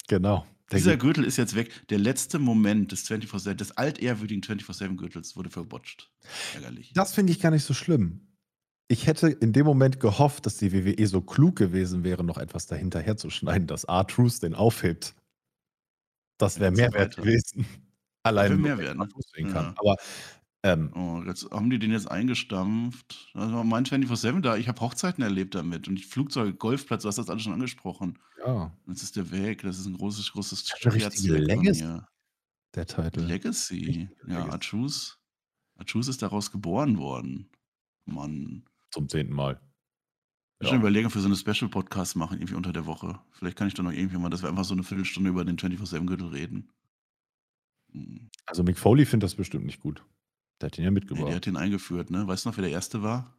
[0.09, 0.47] Genau.
[0.73, 1.87] Dieser Gürtel ist jetzt weg.
[1.91, 6.11] Der letzte Moment des 24 des altehrwürdigen 24-7-Gürtels wurde verbotcht.
[6.55, 6.93] Ärgerlich.
[6.95, 8.29] Das finde ich gar nicht so schlimm.
[8.89, 12.67] Ich hätte in dem Moment gehofft, dass die WWE so klug gewesen wäre, noch etwas
[12.67, 15.15] dahinter herzuschneiden, dass R-Truth den aufhebt.
[16.39, 17.23] Das wäre Ja, Mehrwert weiter.
[17.23, 17.67] gewesen.
[18.25, 19.53] Allein Mehrwert, wenn ne?
[19.53, 19.75] Ja.
[19.77, 19.97] Aber
[20.65, 23.31] ähm, Oh, jetzt haben die den jetzt eingestampft.
[23.35, 25.89] Also mein 24-7 da, ich habe Hochzeiten erlebt damit.
[25.89, 28.19] Und Flugzeuge, Golfplatz, du hast das alles schon angesprochen.
[28.45, 29.63] ja, Jetzt ist der weg.
[29.63, 31.29] Das ist ein großes, großes von Legacy.
[32.75, 33.21] der Titel.
[33.21, 34.09] Legacy.
[34.27, 34.49] Ja.
[34.49, 35.19] Achus.
[35.77, 37.51] Achus ist daraus geboren worden.
[38.07, 38.65] Mann.
[38.91, 39.61] Zum zehnten Mal.
[40.61, 43.21] Ich schon überlegen, wir so eine Special-Podcast machen, irgendwie unter der Woche.
[43.33, 45.59] Vielleicht kann ich doch noch irgendwie mal, dass wir einfach so eine Viertelstunde über den
[45.59, 46.71] 24-7-Gürtel reden.
[48.47, 50.05] Also Mick Foley findet das bestimmt nicht gut.
[50.61, 51.29] Der hat ihn ja Nee, mitgebracht.
[51.29, 52.27] der hat den eingeführt, ne?
[52.27, 53.37] Weißt du noch, wer der Erste war?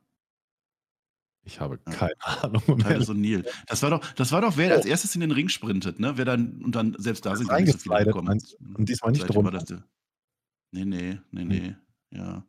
[1.48, 1.94] ich habe Ja.
[1.94, 2.14] keine
[2.44, 2.64] Ahnung.
[2.68, 3.46] um Titus O'Neill.
[3.68, 4.78] Das war doch, das war doch, wer Oh.
[4.78, 6.18] als erstes in den Ring sprintet, ne?
[6.18, 8.66] Wer dann, und dann, selbst da sind gar nicht so meinst du?
[8.76, 9.52] Und diesmal nicht drunter?
[9.52, 9.84] das der,
[10.72, 11.48] Nee, nee, nee, Hm.
[11.48, 11.76] nee.
[12.10, 12.44] Ja.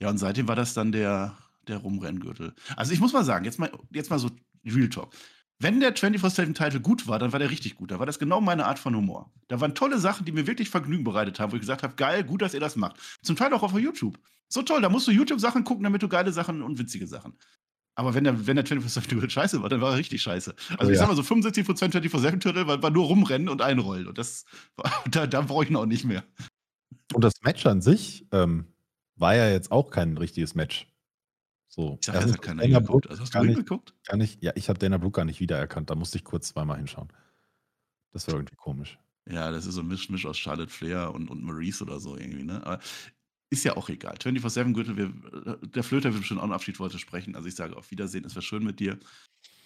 [0.00, 2.54] Ja, und seitdem war das dann der, der Rumrenngürtel.
[2.76, 4.30] Also ich muss mal sagen, jetzt mal, jetzt mal so
[4.64, 5.14] Real Talk.
[5.62, 7.90] Wenn der 24-7-Title gut war, dann war der richtig gut.
[7.90, 9.30] Da war das genau meine Art von Humor.
[9.48, 12.24] Da waren tolle Sachen, die mir wirklich Vergnügen bereitet haben, wo ich gesagt habe, geil,
[12.24, 12.96] gut, dass ihr das macht.
[13.22, 14.18] Zum Teil auch auf YouTube.
[14.48, 17.34] So toll, da musst du YouTube-Sachen gucken, damit du geile Sachen und witzige Sachen.
[17.94, 20.54] Aber wenn der, wenn der 24-7-Title scheiße war, dann war er richtig scheiße.
[20.70, 21.00] Also Oh ich ja.
[21.00, 24.06] sag mal so 75% 24-7-Title war, war nur rumrennen und einrollen.
[24.06, 24.46] Und das,
[24.76, 26.24] war- da, da brauche ich ihn auch nicht mehr.
[27.12, 28.64] Und das Match an sich ähm,
[29.16, 30.86] war ja jetzt auch kein richtiges Match.
[31.70, 32.80] So, Ich sag, das hat keiner Dana.
[32.80, 33.94] Brooke Also hast du hingeguckt?
[34.04, 35.88] gar nicht, ja, ich habe Dana Brooke gar nicht wiedererkannt.
[35.88, 37.08] Da musste ich kurz zweimal hinschauen.
[38.12, 38.98] Das war irgendwie komisch.
[39.30, 42.42] Ja, das ist so ein Mischmisch aus Charlotte Flair und, und Maurice oder so irgendwie,
[42.42, 42.66] ne?
[42.66, 42.80] Aber
[43.52, 44.16] ist ja auch egal.
[44.16, 47.36] 24-7-Gürtel, äh, der Flöter wird bestimmt auch einen Abschiedsworte sprechen.
[47.36, 48.98] Also ich sage auf Wiedersehen, es war schön mit dir.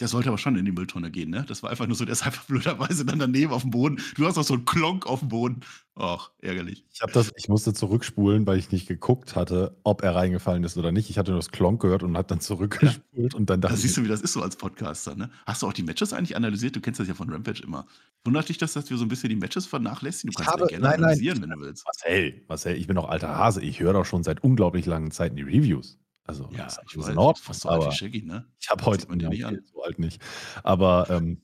[0.01, 1.45] Der sollte aber schon in die Mülltonne gehen, ne?
[1.47, 4.01] Das war einfach nur so, der ist einfach blöderweise dann daneben auf dem Boden.
[4.17, 5.61] Du hast auch so einen Klonk auf dem Boden.
[5.97, 6.85] Ach, ärgerlich.
[6.93, 10.91] Ich, das, ich musste zurückspulen, weil ich nicht geguckt hatte, ob er reingefallen ist oder
[10.91, 11.09] nicht.
[11.09, 13.97] Ich hatte nur das Klonk gehört und hat dann zurückgespult und dann dachte Da siehst
[13.97, 15.31] du, wie das ist so als Podcaster, ne?
[15.47, 16.75] Hast du auch die Matches eigentlich analysiert?
[16.75, 17.87] Du kennst das ja von Rampage immer.
[18.25, 20.33] Wundert dich das, dass wir so ein bisschen die Matches vernachlässigen?
[20.33, 21.85] Du kannst habe, gerne nein, analysieren, nein, wenn du willst.
[21.85, 23.63] Marcel, Marcel, ich bin doch alter Hase.
[23.63, 25.99] Ich höre doch schon seit unglaublich langen Zeiten die Reviews.
[26.25, 27.45] Also, Ja, das ich weiß, in Ordnung.
[27.45, 28.47] fast so Aber Shaggy, ne?
[28.61, 29.61] ich habe Das heute, man ja, nicht an.
[29.73, 30.21] so alt nicht.
[30.63, 31.43] Aber ähm,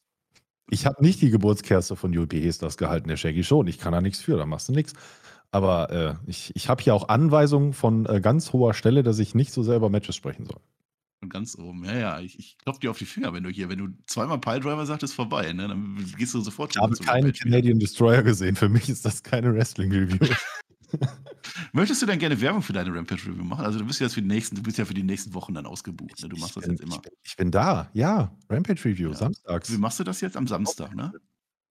[0.71, 3.67] ich habe nicht die Geburtskerze von Juppie Hestas gehalten, der Shaggy schon.
[3.67, 4.95] Ich kann da nichts für, da machst du nichts.
[5.53, 9.35] Aber äh, ich, ich habe hier auch Anweisungen von äh, ganz hoher Stelle, dass ich
[9.35, 10.61] nicht so sehr über Matches sprechen soll.
[11.23, 11.85] Und ganz oben.
[11.85, 14.39] Ja, ja, ich, ich klopfe dir auf die Finger, wenn du hier, wenn du zweimal
[14.39, 15.69] Piledriver sagst, ist vorbei, ne?
[15.69, 17.39] Dann gehst du sofort Ich habe keinen wieder.
[17.39, 18.57] Canadian Destroyer gesehen.
[18.57, 20.19] Für mich ist das keine Wrestling-Review.
[21.73, 23.65] Möchtest du denn gerne Werbung für deine Rampage-Review machen?
[23.65, 25.67] Also du bist ja für die nächsten, du bist ja für die nächsten Wochen dann
[25.67, 26.23] ausgebucht.
[26.23, 26.29] Ne?
[26.29, 26.97] Du machst ich das bin, jetzt immer.
[26.97, 28.35] Ich bin, ich bin da, ja.
[28.49, 29.17] Rampage Review, Ja.
[29.17, 29.73] samstags.
[29.73, 30.37] Wie machst du das jetzt?
[30.37, 31.13] Am Samstag, ne?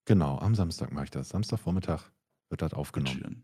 [0.05, 1.29] Genau, am Samstag mache ich das.
[1.29, 2.03] Samstagvormittag
[2.49, 3.43] wird das aufgenommen.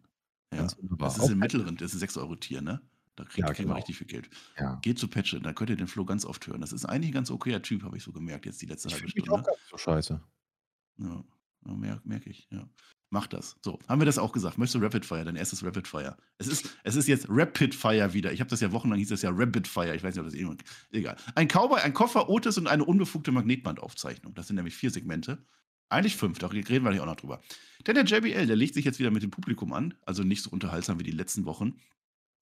[0.52, 0.60] Ja.
[0.60, 1.10] Ganz wunderbar.
[1.10, 2.82] Das ist im mittleren, das ist ein 6-Euro-Tier, ne?
[3.18, 3.76] Da kriegt, Ja, genau.
[3.76, 4.30] richtig viel Geld.
[4.60, 4.76] Ja.
[4.82, 6.60] Geht zu Patchen, da könnt ihr den Flo ganz oft hören.
[6.62, 8.96] Das ist eigentlich ein ganz okayer Typ, habe ich so gemerkt, jetzt die letzte Ich
[8.96, 9.46] halbe finde mich auch Stunde.
[9.46, 10.22] gar nicht so scheiße.
[10.98, 11.24] Ja,
[11.66, 12.68] ja merke merk ich, ja.
[13.12, 13.56] Mach das.
[13.64, 14.58] So, haben wir das auch gesagt.
[14.58, 16.18] Möchtest du Rapid Fire, dein erstes Rapid Fire?
[16.38, 18.34] Es ist, es ist jetzt Rapid Fire wieder.
[18.34, 19.96] Ich habe das ja wochenlang, hieß das ja Rapid Fire.
[19.96, 20.58] Ich weiß nicht, ob das irgendwann.
[20.92, 21.16] Egal.
[21.36, 24.34] Ein Cowboy, ein Koffer, Otis und eine unbefugte Magnetbandaufzeichnung.
[24.34, 25.46] Das sind nämlich vier Segmente.
[25.90, 27.42] Eigentlich fünf, da reden wir nicht auch noch drüber.
[27.86, 29.94] Denn der JBL, der legt sich jetzt wieder mit dem Publikum an.
[30.06, 31.80] Also nicht so unterhaltsam wie die letzten Wochen.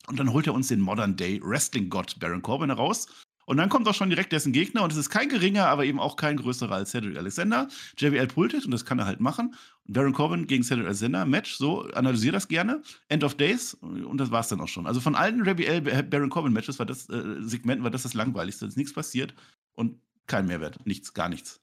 [0.08, 3.08] Und dann holt er uns den Modern Day Wrestling Gott Baron Corbin heraus.
[3.46, 4.84] Und dann kommt auch schon direkt dessen Gegner.
[4.84, 7.68] Und es ist kein geringer, aber eben auch kein größerer als Cedric Alexander.
[7.98, 9.56] JBL pultet und das kann er halt machen.
[9.86, 12.82] Baron Corbin gegen Cedric Alexander, Match, so, analysier das gerne.
[13.10, 13.74] End of Days.
[13.74, 14.88] Und das war's dann auch schon.
[14.88, 18.66] Also von allen JBL Baron Corbin Matches war das, äh, Segmenten war das das langweiligste.
[18.66, 19.34] Es ist nichts passiert
[19.74, 20.86] und kein Mehrwert.
[20.86, 21.62] Nichts, gar nichts.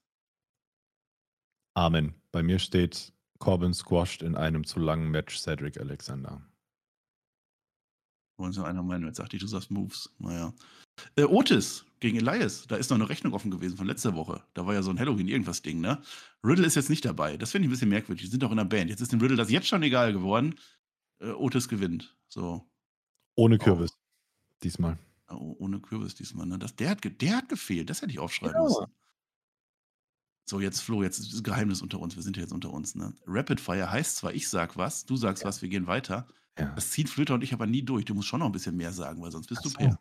[1.73, 2.13] Amen.
[2.31, 6.45] Bei mir steht Corbin squashed in einem zu langen Match Cedric Alexander.
[8.41, 10.09] Wollen Sie einer meinen, jetzt sagte ich, du sagst Moves.
[10.19, 10.53] Naja.
[11.15, 14.43] Äh, Otis gegen Elias, da ist noch eine Rechnung offen gewesen von letzter Woche.
[14.55, 16.01] Da war ja so ein Halloween-Irgendwas-Ding, ne?
[16.43, 17.37] Riddle ist jetzt nicht dabei.
[17.37, 18.25] Das finde ich ein bisschen merkwürdig.
[18.25, 18.89] Die sind doch in der Band.
[18.89, 20.55] Jetzt ist dem Riddle das jetzt schon egal geworden.
[21.19, 22.15] Äh, Otis gewinnt.
[22.27, 22.67] So.
[23.35, 23.91] Ohne Kürbis.
[24.63, 24.97] Diesmal.
[25.29, 26.57] Äh, ohne Kürbis diesmal, ne?
[26.57, 27.89] Das, der, hat ge- der hat gefehlt.
[27.91, 28.63] Das hätte ich aufschreiben Ja.
[28.63, 28.85] müssen.
[30.49, 32.15] So, jetzt, Flo, jetzt ist das Geheimnis unter uns.
[32.15, 33.13] Wir sind ja jetzt unter uns, ne?
[33.25, 36.27] Rapid Fire heißt zwar, ich sag was, du sagst was, wir gehen weiter.
[36.59, 36.65] Ja.
[36.75, 38.05] Das ziehen Flöter und ich aber nie durch.
[38.05, 39.77] Du musst schon noch ein bisschen mehr sagen, weil sonst bist Ach du so.
[39.77, 39.99] Per.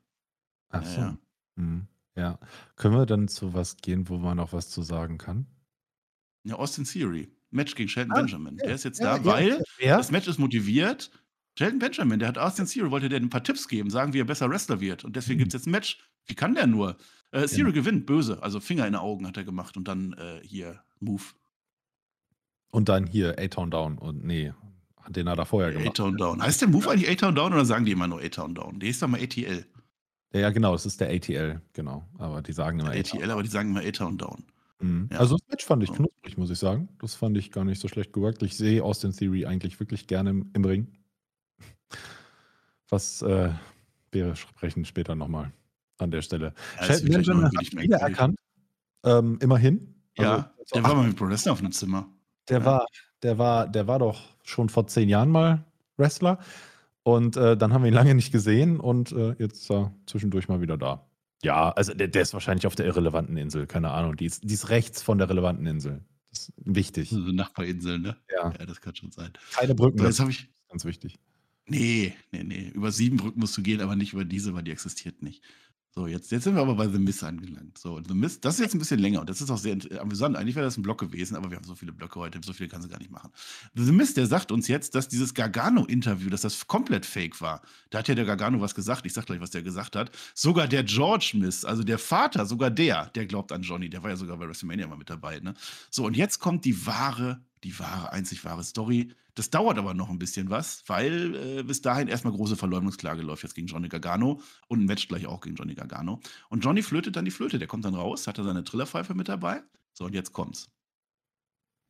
[0.71, 1.01] Ach Ja, so.
[1.01, 1.19] ja.
[1.57, 1.87] Mhm.
[2.17, 2.39] Ja.
[2.77, 5.47] Können wir dann zu was gehen, wo man noch was zu sagen kann?
[6.45, 7.31] Ja, Austin Theory.
[7.51, 8.57] Match gegen Shelton Ah, Benjamin.
[8.59, 11.11] ja, Der ist jetzt ja, da, weil das Match ist motiviert.
[11.59, 14.25] Shelton Benjamin, der hat Austin Theory, wollte der ein paar Tipps geben, sagen, wie er
[14.25, 15.05] besser Wrestler wird.
[15.05, 15.45] Und deswegen Hm.
[15.45, 15.99] gibt es jetzt ein Match.
[16.27, 16.97] Wie kann der nur?
[17.33, 17.73] Äh, Theory Genau.
[17.73, 18.43] gewinnt, böse.
[18.43, 21.23] Also Finger in den Augen hat er gemacht und dann äh, hier Move.
[22.71, 23.99] Und dann hier A-Town Down.
[23.99, 24.53] Und nee,
[25.11, 25.89] den hat er vorher gemacht.
[26.01, 26.43] A-Town Down.
[26.43, 28.79] Heißt der Move eigentlich A-Town Down oder sagen die immer nur A-Town Down?
[28.81, 29.65] Der ist doch mal ATL.
[30.33, 32.09] Ja, ja, genau, das ist der ATL, genau.
[32.19, 33.21] Aber die sagen immer A-Town.
[33.21, 34.45] ATL, aber die sagen immer A-Town Down.
[34.81, 35.09] Mhm.
[35.13, 35.19] Ja.
[35.19, 36.89] Also das Match fand ich knusprig, muss ich sagen.
[37.01, 38.43] Das fand ich gar nicht so schlecht geworkt.
[38.43, 40.87] Ich sehe Austin Theory eigentlich wirklich gerne im, im Ring.
[42.89, 43.51] Was äh,
[44.11, 45.53] wir sprechen später nochmal
[45.99, 46.55] an der Stelle.
[46.79, 48.19] Ja, Shelton Benjamin hat wenig wieder merkwürdig.
[48.19, 48.39] erkannt.
[49.05, 49.95] Ähm, immerhin.
[50.17, 52.09] Ja, Also, so, der war mal mit Pro Wrestling auf einem Zimmer.
[52.49, 52.65] der ja.
[52.65, 52.87] war,
[53.23, 55.65] der war, der war doch schon vor zehn Jahren mal
[55.97, 56.39] Wrestler.
[57.03, 60.49] Und äh, dann haben wir ihn lange nicht gesehen und äh, jetzt ist er zwischendurch
[60.49, 61.07] mal wieder da.
[61.43, 64.17] Ja, also der, der ist wahrscheinlich auf der irrelevanten Insel, keine Ahnung.
[64.17, 66.03] Die ist, die ist rechts von der relevanten Insel.
[66.31, 67.09] Das ist wichtig.
[67.11, 68.17] So Nachbarinseln, ne?
[68.31, 69.33] Ja, Ja, das kann schon sein.
[69.55, 70.49] keine Brücken, So, das jetzt habe ich.
[70.69, 71.19] ganz wichtig.
[71.67, 72.69] Nee, nee, nee.
[72.75, 75.43] Über sieben Brücken musst du gehen, aber nicht über diese, weil die existiert nicht.
[75.93, 77.77] So, jetzt, jetzt sind wir aber bei The Miss angelangt.
[77.77, 80.37] So, The Miss, das ist jetzt ein bisschen länger und das ist auch sehr amüsant.
[80.37, 82.69] Eigentlich wäre das ein Block gewesen, aber wir haben so viele Blöcke heute, so viele
[82.69, 83.33] kannst du gar nicht machen.
[83.75, 87.61] The Miss, der sagt uns jetzt, dass dieses Gargano-Interview, dass das komplett fake war.
[87.91, 89.05] Da hat ja der Gargano was gesagt.
[89.05, 90.13] Ich sag gleich, was der gesagt hat.
[90.33, 93.91] Sogar der George Miss, also der Vater, sogar der, der glaubt an Johnny.
[93.91, 95.41] Der war ja sogar bei WrestleMania mal mit dabei.
[95.41, 95.55] Ne?
[95.91, 99.11] So, und jetzt kommt die wahre, die wahre, einzig wahre Story.
[99.41, 103.43] Das dauert aber noch ein bisschen was, weil äh, bis dahin erstmal große Verleumdungsklage läuft
[103.43, 106.21] jetzt gegen Johnny Gargano und ein Match gleich auch gegen Johnny Gargano.
[106.51, 107.59] Und Johnny flötet dann die Flöte.
[107.59, 109.63] Der kommt dann raus, hat da seine Trillerpfeife mit dabei.
[109.95, 110.69] So, und jetzt kommt's.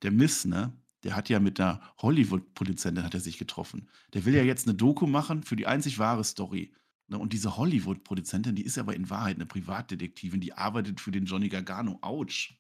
[0.02, 0.72] Der Miss, ne?
[1.02, 3.88] Der hat ja mit einer Hollywood-Produzentin hat er sich getroffen.
[4.14, 6.72] Der will ja jetzt eine Doku machen für die einzig wahre Story.
[7.08, 7.18] Ne?
[7.18, 11.48] Und diese Hollywood-Produzentin, die ist aber in Wahrheit eine Privatdetektivin, die arbeitet für den Johnny
[11.48, 11.98] Gargano.
[12.00, 12.59] Autsch.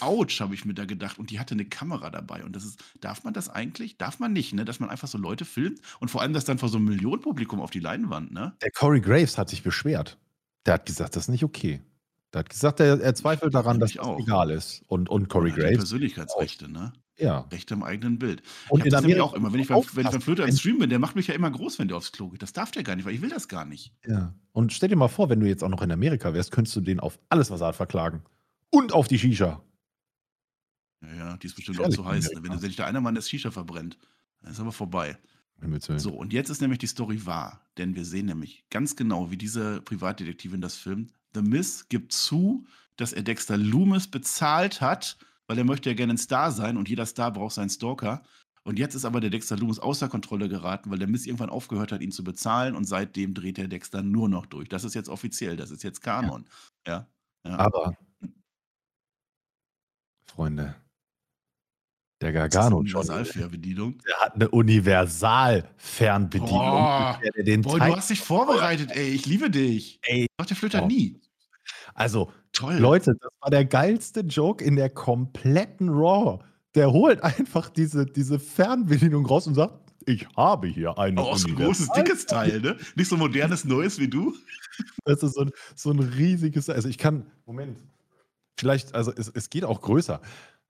[0.00, 1.18] Autsch, habe ich mir da gedacht.
[1.18, 2.44] Und die hatte eine Kamera dabei.
[2.44, 3.96] Und das ist, darf man das eigentlich?
[3.98, 4.64] Darf man nicht, ne?
[4.64, 7.60] Dass man einfach so Leute filmt und vor allem das dann vor so einem Millionenpublikum
[7.60, 8.54] auf die Leinwand, ne?
[8.62, 10.18] Der Corey Graves hat sich beschwert.
[10.66, 11.80] Der hat gesagt, das ist nicht okay.
[12.32, 14.82] Der hat gesagt, er, er zweifelt daran, dass Nämlich das egal ist.
[14.88, 15.76] Und, und Corey Ja, Graves.
[15.78, 16.92] Persönlichkeitsrechte, ne?
[17.18, 17.40] Ja.
[17.52, 18.42] Rechte im eigenen Bild.
[18.70, 20.20] Und ich in das nämlich Amerika auch immer, wenn ich, beim, aufpassen, wenn ich beim
[20.22, 22.30] Flöter im wenn- Stream bin, der macht mich ja immer groß, wenn der aufs Klo
[22.30, 22.42] geht.
[22.42, 23.92] Das darf der gar nicht, weil ich will das gar nicht.
[24.06, 24.34] Ja.
[24.52, 26.80] Und stell dir mal vor, wenn du jetzt auch noch in Amerika wärst, könntest du
[26.80, 28.22] den auf alles, was er hat, verklagen.
[28.72, 29.62] Und auf die Shisha.
[31.02, 32.32] Ja, ja, die ist bestimmt auch zu heiß.
[32.32, 32.42] Ne?
[32.42, 33.98] Wenn, sich da einer Mann das Shisha verbrennt,
[34.40, 35.18] dann ist aber vorbei.
[35.96, 37.60] So, und jetzt ist nämlich die Story wahr.
[37.78, 41.12] Denn wir sehen nämlich ganz genau, wie diese Privatdetektivin das filmt.
[41.34, 42.66] The Miss gibt zu,
[42.96, 46.88] dass er Dexter Loomis bezahlt hat, weil er möchte ja gerne ein Star sein und
[46.88, 48.22] jeder Star braucht seinen Stalker.
[48.64, 51.92] Und jetzt ist aber der Dexter Loomis außer Kontrolle geraten, weil der Miss irgendwann aufgehört
[51.92, 54.68] hat, ihn zu bezahlen und seitdem dreht der Dexter nur noch durch.
[54.68, 56.46] Das ist jetzt offiziell, das ist jetzt Kanon.
[56.86, 57.06] Ja.
[57.44, 57.58] ja.
[57.58, 57.96] Aber,
[60.34, 60.74] Freunde,
[62.22, 63.98] der Gargano Universalfernbedienung.
[64.06, 66.48] der hat eine Universal-Fernbedienung.
[66.50, 67.20] Boah.
[67.62, 69.08] Boah, du hast dich vorbereitet, ey.
[69.10, 69.98] Ich liebe dich.
[70.02, 70.26] Ey.
[70.38, 70.86] Macht der Flöter Oh.
[70.86, 71.20] nie.
[71.94, 72.74] Also, Toll.
[72.76, 76.38] Leute, das war der geilste Joke in der kompletten Raw.
[76.74, 79.74] Der holt einfach diese, diese Fernbedienung raus und sagt,
[80.06, 82.76] ich habe hier eine auch so ein großes, dickes Teil, ne?
[82.96, 84.34] Nicht so modernes, neues wie du.
[85.04, 87.78] Das ist so ein, so ein riesiges, also ich kann, Moment,
[88.62, 90.20] vielleicht, also es, es geht auch größer.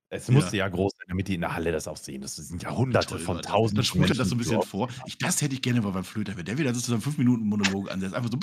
[0.09, 0.35] Es Ja.
[0.35, 2.23] musste ja groß sein, damit die in der Halle das auch sehen.
[2.23, 4.89] Das sind ja hunderte von tausenden sprüht er das so ein bisschen vor.
[5.05, 7.91] Ich, das hätte ich gerne mal beim Flöter, wenn der wieder so zu seinem 5-Minuten-Monolog
[7.91, 8.15] ansetzt.
[8.15, 8.39] Einfach so.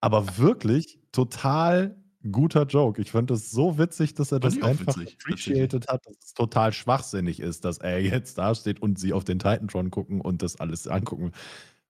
[0.00, 1.96] Aber wirklich total
[2.30, 3.02] guter Joke.
[3.02, 6.72] Ich fand das so witzig, dass er das einfach witzig, appreciated hat, dass es total
[6.72, 10.86] schwachsinnig ist, dass er jetzt dasteht und sie auf den Titantron gucken und das alles
[10.86, 11.32] angucken.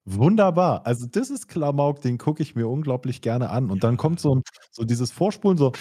[0.06, 0.84] Wunderbar.
[0.84, 3.70] Also, das ist Klamauk, den gucke ich mir unglaublich gerne an.
[3.70, 4.42] Und dann kommt so, ein,
[4.72, 5.72] so dieses Vorspulen, so,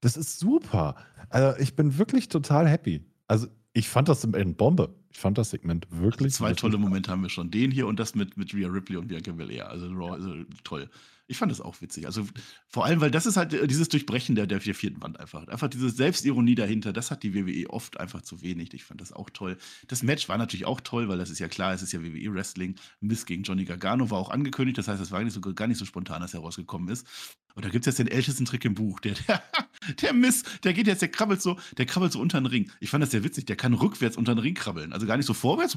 [0.00, 0.94] das ist super.
[1.30, 3.04] Also, ich bin wirklich total happy.
[3.28, 4.94] Also, ich fand das in Bombe.
[5.12, 6.32] Ich fand das Segment wirklich.
[6.32, 7.50] Zwei wirklich tolle Momente haben wir schon.
[7.50, 9.68] Den hier und das mit, mit Rhea Ripley und Bianca Belair.
[9.68, 10.34] Also, Raw, also
[10.64, 10.88] toll.
[11.28, 12.04] Ich fand das auch witzig.
[12.04, 12.26] Also
[12.68, 15.46] vor allem, weil das ist halt äh, dieses Durchbrechen der, der vierten Wand einfach.
[15.48, 18.74] Einfach diese Selbstironie dahinter, das hat die WWE oft einfach zu wenig.
[18.74, 19.56] Ich fand das auch toll.
[19.88, 22.34] Das Match war natürlich auch toll, weil das ist ja klar, es ist ja WWE
[22.34, 22.74] Wrestling.
[23.00, 24.76] Miss gegen Johnny Gargano war auch angekündigt.
[24.76, 27.06] Das heißt, es war nicht so, gar nicht so spontan, dass er rausgekommen ist.
[27.54, 29.00] Und da gibt es jetzt den ältesten Trick im Buch.
[29.00, 29.42] Der, der,
[30.02, 32.70] der Miss, der geht jetzt, der krabbelt so, der krabbelt so unter den Ring.
[32.80, 33.46] Ich fand das sehr witzig.
[33.46, 34.92] Der kann rückwärts unter den Ring krabbeln.
[34.92, 35.76] Also gar nicht so vorwärts,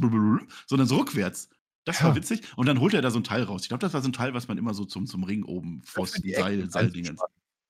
[0.68, 1.50] sondern so rückwärts.
[1.86, 2.16] Das war Ja.
[2.16, 2.42] witzig.
[2.56, 3.62] Und dann holt er da so ein Teil raus.
[3.64, 5.84] Ich glaube, das war so ein Teil, was man immer so zum, zum Ring oben,
[6.24, 7.22] die Seil, Seildingens.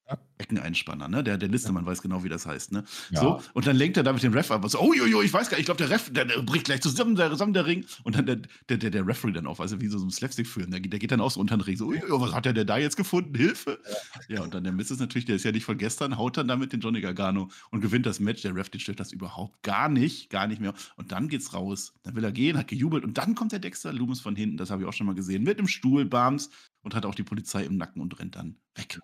[0.07, 0.19] Ja.
[0.37, 1.23] Eckeneinspanner, ne?
[1.23, 2.83] Der, der Listemann weiß genau, wie das heißt, ne?
[3.09, 3.21] Ja.
[3.21, 5.33] So, und dann lenkt er damit den Ref ab und so, oh, jo, jo, ich
[5.33, 7.65] weiß gar nicht, ich glaube, der Ref, der, der bricht gleich zusammen, der, zusammen der
[7.65, 7.85] Ring.
[8.03, 8.35] Und dann der,
[8.69, 10.99] der, der, der Referee dann auf, also wie so, so ein Slapstick-Film, der, geht- der
[10.99, 12.77] geht dann auch so unter den Ring, so, ui, ui, was hat der denn da
[12.77, 13.33] jetzt gefunden?
[13.33, 13.79] Hilfe!
[14.27, 16.47] Ja, und dann der Mist ist natürlich, der ist ja nicht von gestern, haut dann
[16.47, 18.43] damit den Johnny Gargano und gewinnt das Match.
[18.43, 20.73] Der Ref, den stört das überhaupt gar nicht, gar nicht mehr.
[20.97, 21.93] Und dann geht's raus.
[22.03, 24.69] Dann will er gehen, hat gejubelt und dann kommt der Dexter Loomis von hinten, das
[24.69, 26.49] habe ich auch schon mal gesehen, mit dem Stuhl, Bams
[26.83, 28.99] und hat auch die Polizei im Nacken und rennt dann weg.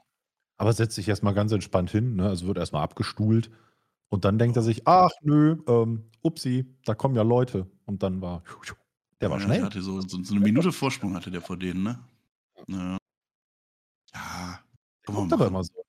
[0.62, 2.30] Aber setzt sich erstmal ganz entspannt hin, ne?
[2.30, 3.50] also wird erstmal abgestuhlt.
[4.10, 7.66] Und dann denkt er sich, ach nö, ähm, upsi, da kommen ja Leute.
[7.86, 8.44] Und dann war,
[9.20, 9.58] der war Ja, schnell.
[9.58, 12.00] Der hatte so, so, so eine Minute Vorsprung hatte der vor denen, ne?
[12.68, 12.98] Ja.
[14.14, 14.60] Ja.
[15.08, 15.84] Guck aber immer so.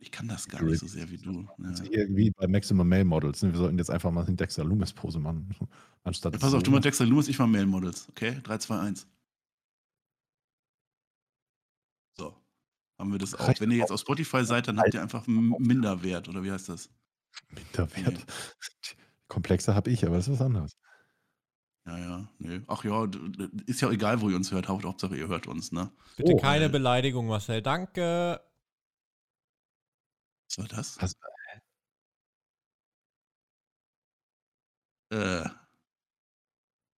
[0.00, 1.46] Ich kann das gar nicht so sehr wie du.
[1.58, 1.82] Ja.
[1.82, 3.42] hier wie bei Maximum Male Models.
[3.42, 3.52] Ne?
[3.52, 5.54] Wir sollten jetzt einfach mal eine Dexter Loomis Pose machen.
[6.02, 6.84] Anstatt Ja, pass auf, du mal ne?
[6.84, 8.08] Dexter Lewis, ich mal Mail Models.
[8.08, 8.40] Okay?
[8.42, 9.06] 3, 2, 1.
[12.18, 12.34] So.
[12.98, 13.48] Haben wir das auch.
[13.48, 16.50] Reicht Wenn ihr jetzt auf Spotify seid, dann habt ihr einfach einen Minderwert, oder wie
[16.50, 16.88] heißt das?
[17.50, 18.24] Minderwert.
[19.28, 20.76] Komplexer habe ich, aber das ist was anderes.
[21.86, 22.60] Ja, ja, nee.
[22.66, 23.06] Ach ja,
[23.66, 24.66] ist ja egal, wo ihr uns hört.
[24.68, 25.92] Haupt- Hauptsache, ihr hört uns, ne?
[26.16, 26.68] Bitte Oh, keine äh.
[26.68, 27.62] Beleidigung, Marcel.
[27.62, 28.40] Danke.
[30.48, 31.00] Was war das?
[31.00, 31.16] Was-
[35.12, 35.44] Äh.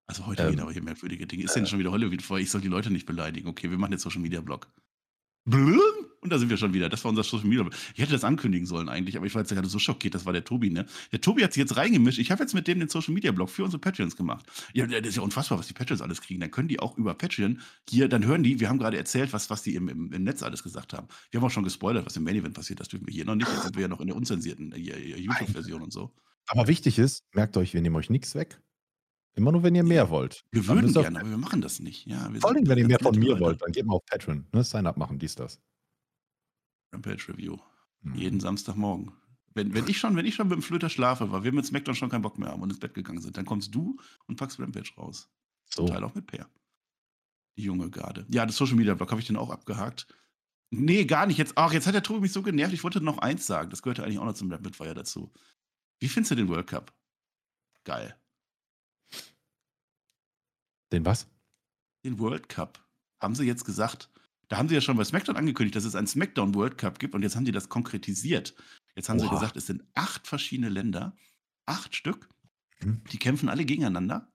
[0.06, 0.50] Also heute Ähm.
[0.52, 1.44] gehen aber hier merkwürdige Dinge.
[1.44, 2.38] Ist denn schon wieder Halloween vor?
[2.38, 3.48] Ich soll die Leute nicht beleidigen.
[3.48, 4.72] Okay, wir machen jetzt Social Media Blog.
[6.20, 6.88] Und da sind wir schon wieder.
[6.88, 7.74] Das war unser Social Media Blog.
[7.94, 10.14] Ich hätte das ankündigen sollen eigentlich, aber ich war jetzt gerade so schockiert.
[10.14, 10.84] Das war der Tobi, ne?
[11.12, 12.18] Der Tobi hat sich jetzt reingemischt.
[12.18, 14.44] Ich habe jetzt mit dem den Social Media Blog für unsere Patreons gemacht.
[14.74, 16.40] Ja, das ist ja unfassbar, was die Patreons alles kriegen.
[16.40, 19.48] Dann können die auch über Patreon hier, dann hören die, wir haben gerade erzählt, was,
[19.48, 21.06] was die im, im, im Netz alles gesagt haben.
[21.30, 22.80] Wir haben auch schon gespoilert, was im Main Event passiert.
[22.80, 23.48] Das dürfen wir hier noch nicht.
[23.48, 26.12] Jetzt sind wir ja noch in der unzensierten äh, YouTube-Version und so.
[26.48, 28.60] Aber wichtig ist, merkt euch, wir nehmen euch nichts weg.
[29.38, 30.44] Immer nur, wenn ihr mehr wollt.
[30.50, 32.06] Wir Dann würden gerne, aber wir machen das nicht.
[32.06, 33.40] Ja, Vor allem, wenn ihr mehr von mir Leute.
[33.40, 34.46] wollt, dann geht mal auf Patreon.
[34.52, 34.64] Ne?
[34.64, 35.60] Sign-up machen, dies, das.
[36.92, 37.56] Rampage Review.
[38.02, 38.14] Hm.
[38.16, 39.12] Jeden Samstagmorgen.
[39.54, 41.94] Wenn, wenn, ich schon, wenn ich schon mit dem Flöter schlafe, weil wir mit Smackdown
[41.94, 44.58] schon keinen Bock mehr haben und ins Bett gegangen sind, dann kommst du und packst
[44.60, 45.28] Rampage raus.
[45.66, 45.92] Zum So.
[45.92, 46.48] Teil auch mit Per.
[47.56, 48.26] Die junge Garde.
[48.30, 50.06] Ja, das Social Media Blog habe ich dann auch abgehakt.
[50.70, 51.38] Nee, gar nicht.
[51.38, 52.72] Jetzt, ach, jetzt hat der Tobi mich so genervt.
[52.74, 53.70] Ich wollte noch eins sagen.
[53.70, 55.32] Das gehörte eigentlich auch noch zum Rapid Fire dazu.
[56.00, 56.92] Wie findest du den World Cup?
[57.84, 58.16] Geil.
[60.92, 61.26] Den was?
[62.04, 62.84] Den World Cup.
[63.20, 64.10] Haben sie jetzt gesagt.
[64.48, 67.14] Da haben sie ja schon bei SmackDown angekündigt, dass es einen SmackDown World Cup gibt
[67.14, 68.54] und jetzt haben die das konkretisiert.
[68.96, 69.34] Jetzt haben sie Oha.
[69.34, 71.14] gesagt, es sind acht verschiedene Länder,
[71.66, 72.28] acht Stück,
[72.80, 73.02] Mhm.
[73.10, 74.32] die kämpfen alle gegeneinander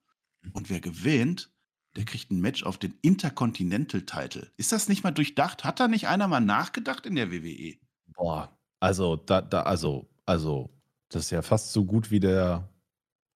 [0.52, 1.50] und wer gewinnt,
[1.96, 4.52] der kriegt ein Match auf den Intercontinental Title.
[4.58, 5.64] Ist das nicht mal durchdacht?
[5.64, 7.32] Hat da nicht einer mal nachgedacht in der?
[7.32, 7.78] WWE?
[8.14, 10.78] Boah, also, da, da, also, also,
[11.10, 12.70] das ist ja fast so gut wie der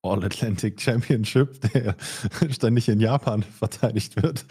[0.07, 1.95] All-Atlantic Championship, der
[2.49, 4.45] ständig in Japan verteidigt wird.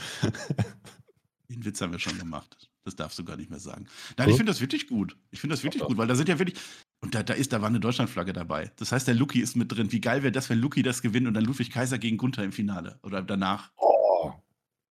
[1.48, 2.68] Den Witz haben wir schon gemacht.
[2.84, 3.86] Das darfst du gar nicht mehr sagen.
[4.16, 4.30] Nein, So?
[4.30, 5.16] ich finde das wirklich gut.
[5.32, 6.56] Ich finde das wirklich gut, weil da sind ja wirklich.
[7.00, 8.70] Und da, da ist, da war eine Deutschlandflagge dabei.
[8.76, 9.90] Das heißt, der Luki ist mit drin.
[9.90, 12.52] Wie geil wäre das, wenn Luki das gewinnt und dann Ludwig Kaiser gegen Gunther im
[12.52, 13.72] Finale oder danach?
[13.76, 14.32] Oh,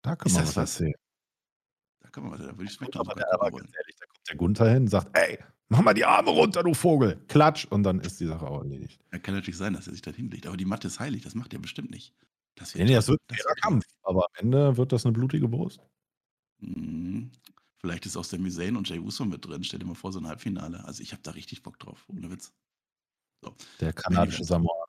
[0.01, 0.93] da können wir was erzählen.
[2.01, 3.94] Da kann man was, da würde ich Aber, sogar der, aber gucken ganz ehrlich,
[4.27, 7.21] der Gunther hin sagt, ey, mach mal die Arme runter, du Vogel.
[7.27, 7.65] Klatsch.
[7.65, 8.99] Und dann ist die Sache auch erledigt.
[9.11, 10.47] Ja, kann natürlich sein, dass er sich da hinlegt.
[10.47, 12.13] Aber die Matte ist heilig, das macht er bestimmt nicht.
[12.55, 13.85] Das Nee, nee, das wird ein das Kampf.
[14.03, 15.81] Aber am Ende wird das eine blutige Brust.
[16.59, 17.31] Mhm.
[17.77, 19.63] Vielleicht ist auch Sami Zayn und Jay Uso mit drin.
[19.63, 20.83] Stell dir mal vor, so ein Halbfinale.
[20.85, 22.51] Also ich habe da richtig Bock drauf, ohne Witz.
[23.79, 24.43] Der kanadische.
[24.43, 24.85] Samoa.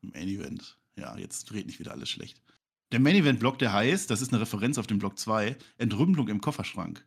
[0.00, 0.78] Main Event.
[0.96, 2.42] Ja, jetzt dreht nicht wieder alles schlecht.
[2.92, 6.28] Der Main Event Block, der heißt, das ist eine Referenz auf den Block 2, Entrümpelung
[6.28, 7.06] im Kofferschrank.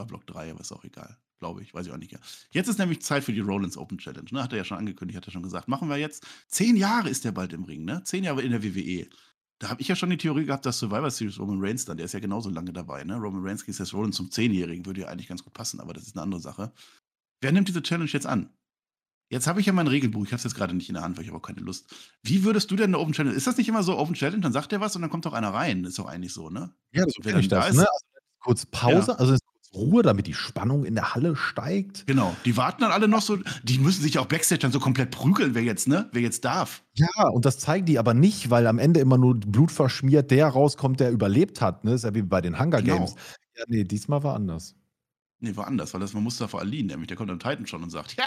[0.00, 1.18] War Block 3, aber ist auch egal.
[1.40, 2.12] Glaube ich, weiß ich auch nicht.
[2.12, 2.18] Ja.
[2.52, 4.28] Jetzt ist nämlich Zeit für die Rollins Open Challenge.
[4.30, 4.42] Ne?
[4.42, 5.68] Hat er ja schon angekündigt, hat er schon gesagt.
[5.68, 6.26] Machen wir jetzt.
[6.48, 8.02] Zehn Jahre ist der bald im Ring, ne?
[8.04, 9.06] Zehn Jahre in der WWE.
[9.58, 12.06] Da habe ich ja schon die Theorie gehabt, dass Survivor Series Roman Reigns dann, der
[12.06, 13.16] ist ja genauso lange dabei, ne?
[13.16, 16.04] Roman Reigns gegen Seth Rollins zum Zehnjährigen, würde ja eigentlich ganz gut passen, aber das
[16.06, 16.72] ist eine andere Sache.
[17.42, 18.48] Wer nimmt diese Challenge jetzt an?
[19.30, 21.16] Jetzt habe ich ja mein Regelbuch, ich habe es jetzt gerade nicht in der Hand,
[21.16, 21.94] weil ich habe auch keine Lust.
[22.22, 23.34] Wie würdest du denn eine Open Challenge?
[23.36, 25.34] Ist das nicht immer so Open Challenge, dann sagt er was und dann kommt doch
[25.34, 25.84] einer rein?
[25.84, 26.74] Ist doch eigentlich so, ne?
[26.92, 27.70] Ja, so kenne ich da das.
[27.70, 27.82] ist- Ne?
[27.86, 27.98] Also
[28.42, 29.39] kurz Pause, also ist kurz
[29.72, 32.06] Ruhe, damit die Spannung in der Halle steigt.
[32.06, 32.34] Genau.
[32.44, 35.54] Die warten dann alle noch so, die müssen sich auch Backstage dann so komplett prügeln,
[35.54, 36.08] wer jetzt, ne?
[36.12, 36.82] Wer jetzt darf.
[36.94, 40.48] Ja, und das zeigen die aber nicht, weil am Ende immer nur Blut verschmiert, der
[40.48, 41.84] rauskommt, der überlebt hat.
[41.84, 41.92] Ne?
[41.94, 42.96] ist ja wie bei den Hunger Genau.
[42.96, 43.14] Games.
[43.56, 44.74] Ja, nee, diesmal war anders.
[45.38, 47.90] Nee, war anders, weil das war Mustafa Ali, nämlich der kommt am Titan schon und
[47.90, 48.24] sagt, ja,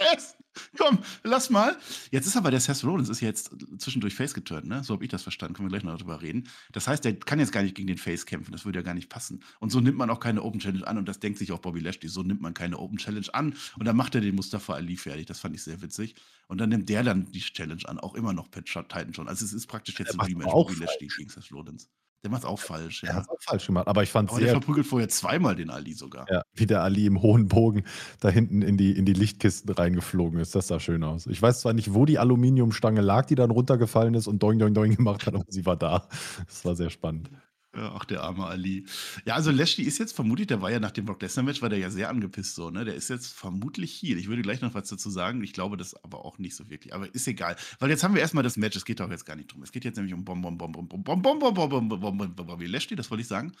[0.00, 0.36] Seth,
[0.76, 1.76] komm, lass mal.
[2.10, 4.84] Jetzt ist aber der Seth Rollins ist jetzt zwischendurch Face geturnt, ne?
[4.84, 6.48] So habe ich das verstanden, können wir gleich noch darüber reden.
[6.72, 8.94] Das heißt, der kann jetzt gar nicht gegen den Face kämpfen, das würde ja gar
[8.94, 9.42] nicht passen.
[9.58, 11.80] Und so nimmt man auch keine Open Challenge an und das denkt sich auch Bobby
[11.80, 14.96] Lashley, so nimmt man keine Open Challenge an und dann macht er den Mustafa Ali
[14.96, 16.14] fertig, das fand ich sehr witzig.
[16.46, 19.28] Und dann nimmt der dann die Challenge an, auch immer noch Shot Titan schon.
[19.28, 21.88] Also es ist praktisch jetzt ein Rematch Bobby Lashley gegen Seth Rollins.
[22.24, 23.14] Der macht auch falsch, Er ja.
[23.16, 25.70] hat es auch falsch gemacht, aber ich fand Aber der sehr, verprügelt vorher zweimal den
[25.70, 26.26] Ali sogar.
[26.30, 27.84] ja, wie der Ali im hohen Bogen
[28.20, 30.54] da hinten in die, in die Lichtkisten reingeflogen ist.
[30.54, 31.26] Das sah schön aus.
[31.26, 34.74] Ich weiß zwar nicht, wo die Aluminiumstange lag, die dann runtergefallen ist und doing, doing,
[34.74, 36.08] doing gemacht hat, aber sie war da.
[36.46, 37.30] Das war sehr spannend.
[37.72, 38.86] Ach, der arme Ali.
[39.26, 41.78] Ja, also Lashley ist jetzt vermutlich, der war ja nach dem Brock Lesnar-Match, war der
[41.78, 42.84] ja sehr angepisst so, ne?
[42.84, 44.16] Der ist jetzt vermutlich hier.
[44.16, 45.42] Ich würde gleich noch was dazu sagen.
[45.44, 46.94] Ich glaube das aber auch nicht so wirklich.
[46.94, 47.56] Aber ist egal.
[47.78, 48.76] Weil jetzt haben wir erstmal das Match.
[48.76, 49.62] Es geht doch jetzt gar nicht drum.
[49.62, 51.88] Es geht jetzt nämlich um Bom, Bom, Bom, Bom, Bom, Bom, Bom, Bom, Bom, Bom,
[51.88, 53.52] Bom, Bom, Bom, Bobby Lashley, das wollte ich sagen.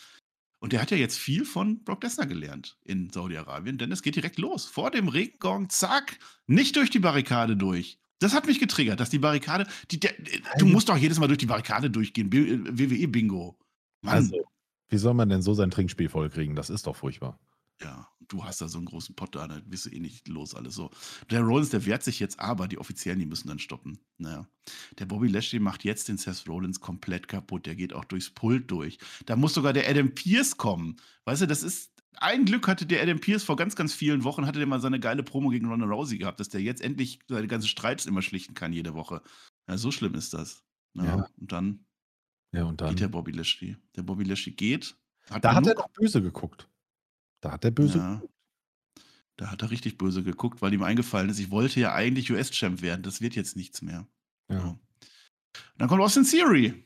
[0.60, 4.16] Und der hat ja jetzt viel von Brock Lesnar gelernt in Saudi-Arabien, denn es geht
[4.16, 4.64] direkt los.
[4.64, 8.00] Vor dem Regengong, zack, nicht durch die Barrikade durch.
[8.18, 10.14] Das hat mich getriggert, dass die Barrikade, die, der,
[10.58, 12.32] du musst doch jedes Mal durch die Barrikade durchgehen.
[12.32, 13.56] WWE-Bingo.
[14.02, 14.14] Mann.
[14.14, 14.44] Also,
[14.88, 16.56] wie soll man denn so sein Trinkspiel vollkriegen?
[16.56, 17.38] Das ist doch furchtbar.
[17.80, 20.54] Ja, du hast da so einen großen Pott da, da bist du eh nicht los,
[20.54, 20.90] alles so.
[21.30, 24.00] Der Rollins, der wehrt sich jetzt aber, die Offiziellen, die müssen dann stoppen.
[24.18, 24.48] Naja.
[24.98, 27.66] Der Bobby Lashley macht jetzt den Seth Rollins komplett kaputt.
[27.66, 28.98] Der geht auch durchs Pult durch.
[29.26, 30.96] Da muss sogar der Adam Pierce kommen.
[31.24, 31.92] Weißt du, das ist.
[32.20, 34.98] Ein Glück hatte der Adam Pierce vor ganz, ganz vielen Wochen, hatte der mal seine
[34.98, 38.54] geile Promo gegen Ronda Rousey gehabt, dass der jetzt endlich seine ganzen Streits immer schlichten
[38.54, 39.22] kann jede Woche.
[39.68, 40.64] Ja, so schlimm ist das.
[40.94, 41.28] Ja, Ja.
[41.36, 41.86] Und dann
[42.52, 42.90] Ja, und dann.
[42.90, 43.76] geht der Bobby Lashley.
[43.96, 44.96] Der Bobby Lashley geht.
[45.30, 46.68] Hat Da hat er doch böse geguckt.
[47.40, 48.22] Da hat er böse Ja.
[49.36, 52.82] Da hat er richtig böse geguckt, weil ihm eingefallen ist, ich wollte ja eigentlich US-Champ
[52.82, 53.02] werden.
[53.02, 54.06] Das wird jetzt nichts mehr.
[54.50, 54.60] Ja.
[54.70, 54.78] Und
[55.76, 56.84] dann kommt Austin Theory.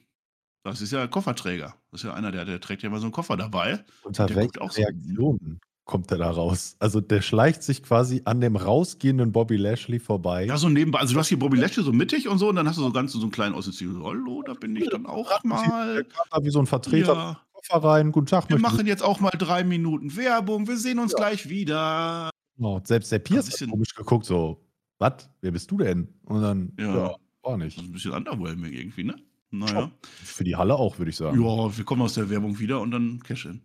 [0.65, 1.75] Das ist ja Kofferträger.
[1.91, 3.85] Das ist ja einer, der, der trägt ja immer so einen Koffer dabei.
[4.03, 5.61] Unter Der welchen guckt auch so- Reaktionen
[5.93, 6.75] kommt er da raus?
[6.79, 10.47] Also der schleicht sich quasi an dem rausgehenden Bobby Lashley vorbei.
[10.47, 10.99] Ja, so nebenbei.
[11.01, 12.91] Also du hast hier Bobby Lashley so mittig und so und dann hast du so
[12.93, 14.01] ganz so einen kleinen Theory.
[14.03, 16.05] Hallo, da bin ich dann auch Der mal.
[16.05, 17.37] kam da wie so ein Vertreter Ja, in
[17.69, 18.11] Koffer rein.
[18.11, 20.67] Guten Tag, wir machen jetzt auch mal drei Minuten Werbung.
[20.67, 22.31] Wir sehen uns gleich wieder.
[22.57, 22.81] Genau.
[22.85, 24.65] Selbst der Pierce Ein hat bisschen- komisch geguckt, so,
[24.99, 25.29] was?
[25.43, 26.09] Wer bist du denn?
[26.25, 26.87] Und dann, Ja.
[26.87, 27.77] ja, war Das nicht.
[27.79, 29.17] ist ein bisschen underwhelming irgendwie, ne?
[29.51, 29.91] Naja.
[30.25, 31.39] Für die Halle auch, würde ich sagen.
[31.43, 33.61] Ja, wir kommen aus der Werbung wieder und dann Cash-In.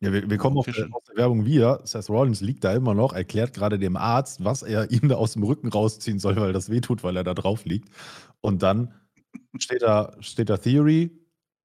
[0.00, 1.82] Ja, wir, wir kommen auf der, aus der Werbung wieder.
[1.84, 5.34] Seth Rollins liegt da immer noch, erklärt gerade dem Arzt, was er ihm da aus
[5.34, 7.90] dem Rücken rausziehen soll, weil das wehtut, weil er da drauf liegt.
[8.40, 8.94] Und dann
[9.58, 11.10] steht da, steht da Theory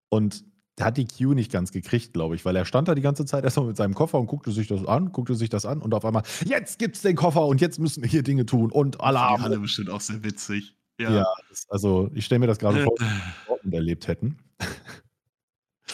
[0.09, 0.43] und
[0.77, 3.25] der hat die Q nicht ganz gekriegt, glaube ich, weil er stand da die ganze
[3.25, 5.93] Zeit erstmal mit seinem Koffer und guckte sich das an, guckte sich das an und
[5.93, 9.37] auf einmal, jetzt gibt's den Koffer und jetzt müssen wir hier Dinge tun und Alarm.
[9.37, 10.75] Die Halle bestimmt auch sehr witzig.
[10.99, 12.83] Ja, ja das, also ich stelle mir das gerade
[13.45, 14.37] vor, wie wir erlebt hätten.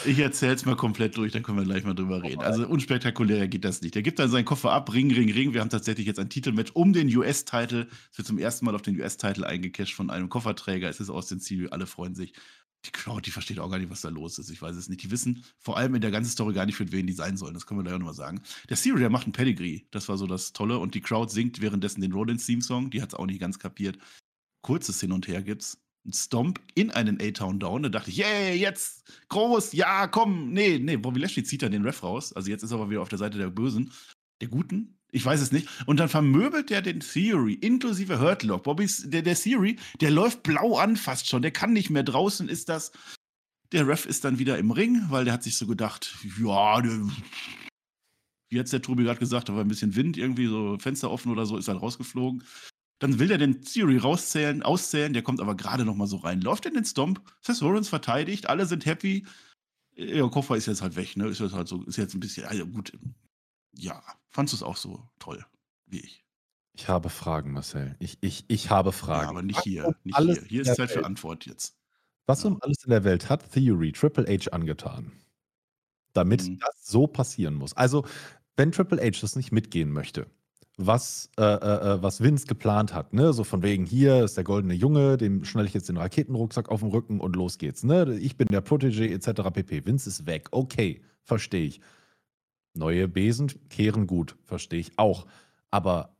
[0.05, 2.41] Ich erzähle es mal komplett durch, dann können wir gleich mal drüber reden.
[2.41, 3.95] Also unspektakulärer geht das nicht.
[3.95, 5.53] Er gibt dann seinen Koffer ab, Ring, Ring, Ring.
[5.53, 7.87] Wir haben tatsächlich jetzt ein Titelmatch um den US-Titel.
[8.11, 10.89] Es wird zum ersten Mal auf den US-Titel eingecasht von einem Kofferträger.
[10.89, 12.33] Es ist aus dem Ziel, alle freuen sich.
[12.85, 14.49] Die Crowd, die versteht auch gar nicht, was da los ist.
[14.49, 15.03] Ich weiß es nicht.
[15.03, 17.53] Die wissen vor allem in der ganzen Story gar nicht, für wen die sein sollen.
[17.53, 18.41] Das können wir gleich auch nochmal sagen.
[18.69, 19.81] Der Siri, der macht ein Pedigree.
[19.91, 20.79] Das war so das Tolle.
[20.79, 22.89] Und die Crowd singt währenddessen den Rollins-Theme-Song.
[22.89, 23.99] Die hat es auch nicht ganz kapiert.
[24.61, 25.77] Kurzes Hin und Her gibt's.
[26.05, 27.83] Ein Stomp in einen A-Town Down.
[27.83, 30.51] Da dachte ich, yay, jetzt groß, ja, komm.
[30.51, 32.33] Nee, nee, Bobby Lashley zieht dann den Ref raus.
[32.33, 33.91] Also jetzt ist er aber wieder auf der Seite der Bösen.
[34.41, 35.67] Der Guten, ich weiß es nicht.
[35.85, 38.63] Und dann vermöbelt er den Theory inklusive Hurtlock.
[38.63, 41.43] Bobbys, der, der Theory, der läuft blau an fast schon.
[41.43, 42.03] Der kann nicht mehr.
[42.03, 42.91] Draußen ist das.
[43.71, 47.07] Der Ref ist dann wieder im Ring, weil der hat sich so gedacht, ja, der,
[48.49, 51.31] wie hat der Tobi gerade gesagt, da war ein bisschen Wind, irgendwie so Fenster offen
[51.31, 52.43] oder so, ist halt rausgeflogen.
[53.01, 56.39] Dann will er den Theory rauszählen, auszählen, der kommt aber gerade noch mal so rein.
[56.39, 59.25] Läuft in den Stomp, Seth Rollins verteidigt, alle sind happy.
[59.95, 61.27] Ihr Koffer ist jetzt halt weg, ne?
[61.27, 62.95] Ist jetzt halt so, ist jetzt ein bisschen, also gut,
[63.73, 65.43] ja, fandest du es auch so toll
[65.87, 66.23] wie ich?
[66.73, 67.95] Ich habe Fragen, Marcel.
[67.97, 69.23] Ich, ich, ich habe Fragen.
[69.23, 69.95] Ja, aber nicht hier.
[70.03, 70.43] Nicht hier.
[70.47, 70.91] Hier ist Zeit Welt.
[70.91, 71.75] für Antwort jetzt.
[72.27, 72.49] Was ja.
[72.49, 75.11] um alles in der Welt hat Theory Triple H angetan?
[76.13, 76.59] Damit mhm.
[76.59, 77.73] das so passieren muss.
[77.73, 78.05] Also,
[78.57, 80.27] wenn Triple H das nicht mitgehen möchte,
[80.85, 83.33] was, äh, äh, äh, was Vince geplant hat, ne?
[83.33, 86.81] So von wegen, hier ist der goldene Junge, dem schnell ich jetzt den Raketenrucksack auf
[86.81, 88.17] dem Rücken und los geht's, ne?
[88.19, 89.49] Ich bin der Protégé etc.
[89.51, 89.85] pp.
[89.85, 90.47] Vince ist weg.
[90.51, 91.81] Okay, verstehe ich.
[92.73, 95.25] Neue Besen kehren gut, verstehe ich auch.
[95.71, 96.15] Aber,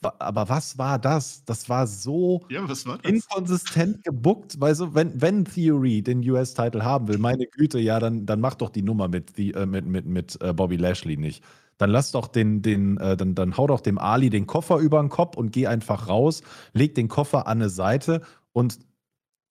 [0.00, 1.44] aber was war das?
[1.44, 4.58] Das war so ja, war inkonsistent gebuckt.
[4.58, 8.54] Weil so, wenn, wenn Theory den US-Title haben will, meine Güte, ja, dann, dann mach
[8.54, 11.44] doch die Nummer mit, die, äh, mit, mit, mit äh, Bobby Lashley nicht.
[11.82, 15.00] Dann lass doch den, den, äh, dann, dann hau doch dem Ali den Koffer über
[15.00, 16.42] den Kopf und geh einfach raus,
[16.74, 18.22] leg den Koffer an eine Seite
[18.52, 18.78] und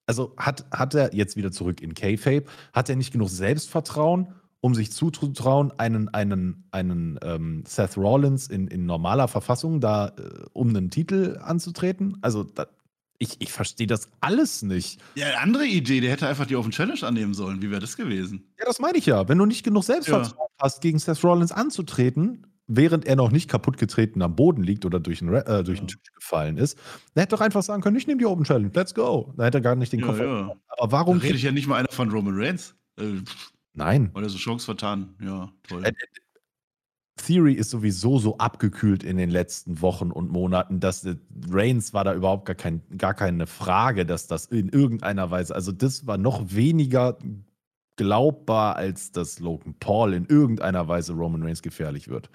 [0.07, 4.73] also hat, hat er jetzt wieder zurück in K-Fape, hat er nicht genug Selbstvertrauen, um
[4.75, 10.69] sich zuzutrauen, einen, einen, einen ähm, Seth Rollins in, in normaler Verfassung da äh, um
[10.69, 12.17] einen Titel anzutreten?
[12.21, 12.65] Also da,
[13.21, 14.99] ich, ich verstehe das alles nicht.
[15.13, 17.61] Ja, andere Idee, der hätte einfach die Open Challenge annehmen sollen.
[17.61, 18.51] Wie wäre das gewesen?
[18.57, 19.29] Ja, das meine ich ja.
[19.29, 20.63] Wenn du nicht genug Selbstvertrauen ja.
[20.63, 25.21] hast, gegen Seth Rollins anzutreten, während er noch nicht kaputtgetreten am Boden liegt oder durch
[25.21, 25.85] einen, äh, durch ja.
[25.85, 26.79] Tisch gefallen ist,
[27.13, 29.31] dann hätte doch einfach sagen können, ich nehme die Open Challenge, let's go.
[29.37, 30.25] Da hätte er gar nicht den ja, Koffer.
[30.25, 30.55] Ja.
[30.79, 31.19] Aber warum.
[31.19, 32.75] Da rede ich ja nicht mal einer von Roman Reigns.
[32.99, 33.21] Äh,
[33.73, 34.09] Nein.
[34.15, 35.15] Oder so Chance vertan.
[35.21, 35.85] Ja, toll.
[35.85, 35.93] Äh,
[37.25, 41.15] Theory ist sowieso so abgekühlt in den letzten Wochen und Monaten, dass äh,
[41.49, 45.71] Reigns war da überhaupt gar, kein, gar keine Frage, dass das in irgendeiner Weise, also
[45.71, 47.17] das war noch weniger
[47.95, 52.29] glaubbar, als dass Logan Paul in irgendeiner Weise Roman Reigns gefährlich wird.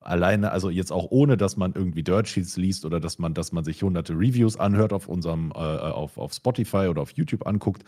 [0.00, 3.52] Alleine, also jetzt auch ohne, dass man irgendwie Dirt Sheets liest oder dass man, dass
[3.52, 7.84] man sich hunderte Reviews anhört auf unserem, äh, auf, auf Spotify oder auf YouTube anguckt.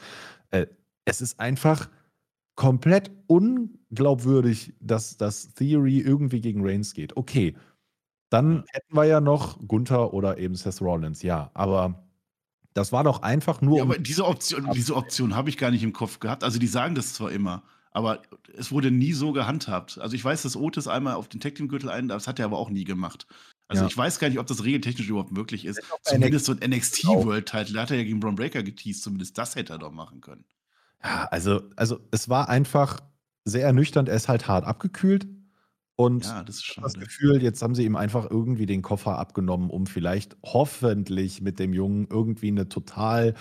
[0.51, 0.67] Äh,
[1.05, 1.89] es ist einfach,
[2.55, 7.17] komplett unglaubwürdig, dass das Theory irgendwie gegen Reigns geht.
[7.17, 7.55] Okay,
[8.31, 12.03] dann hätten wir ja noch Gunther oder eben Seth Rollins, ja, aber
[12.75, 13.79] das war doch einfach nur.
[13.79, 16.43] Ja, aber diese Option, diese Option habe ich gar nicht im Kopf gehabt.
[16.43, 18.23] Also die sagen das zwar immer, aber
[18.57, 19.99] es wurde nie so gehandhabt.
[19.99, 22.47] Also ich weiß, dass Otis einmal auf den Tag Team Gürtel ein, das hat er
[22.47, 23.27] aber auch nie gemacht.
[23.69, 23.89] Also ja.
[23.89, 25.81] ich weiß gar nicht, ob das regeltechnisch überhaupt möglich ist.
[26.03, 29.37] Zumindest so ein NXT World Title, da hat er ja gegen Braun Breaker geteased, zumindest
[29.37, 30.45] das hätte er doch machen können.
[31.05, 33.01] Ja, also, also es war einfach
[33.45, 34.09] sehr ernüchternd.
[34.09, 35.27] Er ist halt hart abgekühlt.
[35.97, 39.71] Und ja, das, ist das Gefühl, jetzt haben sie ihm einfach irgendwie den Koffer abgenommen,
[39.71, 43.35] um vielleicht hoffentlich mit dem Jungen irgendwie eine total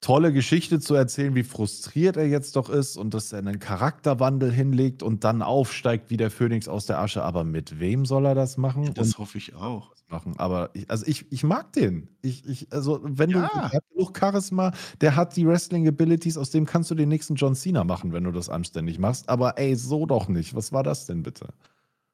[0.00, 4.52] tolle Geschichte zu erzählen, wie frustriert er jetzt doch ist und dass er einen Charakterwandel
[4.52, 7.24] hinlegt und dann aufsteigt wie der Phönix aus der Asche.
[7.24, 8.92] Aber mit wem soll er das machen?
[8.94, 9.92] Das und hoffe ich auch.
[10.10, 10.38] Machen.
[10.38, 12.08] Aber ich, also ich, ich mag den.
[12.22, 13.46] Ich, ich, also wenn ja.
[13.52, 14.72] du der genug Charisma,
[15.02, 18.32] der hat die Wrestling-Abilities, aus dem kannst du den nächsten John Cena machen, wenn du
[18.32, 19.28] das anständig machst.
[19.28, 20.54] Aber ey, so doch nicht.
[20.54, 21.48] Was war das denn bitte?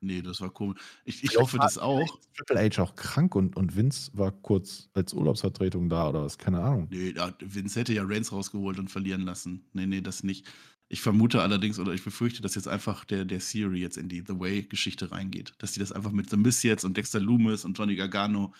[0.05, 0.81] Nee, das war komisch.
[1.05, 2.19] Ich, ich hoffe das auch.
[2.37, 6.37] Triple H auch krank und, und Vince war kurz als Urlaubsvertretung da oder was?
[6.37, 6.89] Keine Ahnung.
[6.91, 9.65] Nee, Vince hätte ja Reigns rausgeholt und verlieren lassen.
[9.73, 10.47] Nee, nee, das nicht.
[10.89, 14.23] Ich vermute allerdings oder ich befürchte, dass jetzt einfach der, der Theory jetzt in die
[14.27, 15.55] The Way-Geschichte reingeht.
[15.59, 18.53] Dass die das einfach mit The Miss jetzt und Dexter Loomis und Johnny Gargano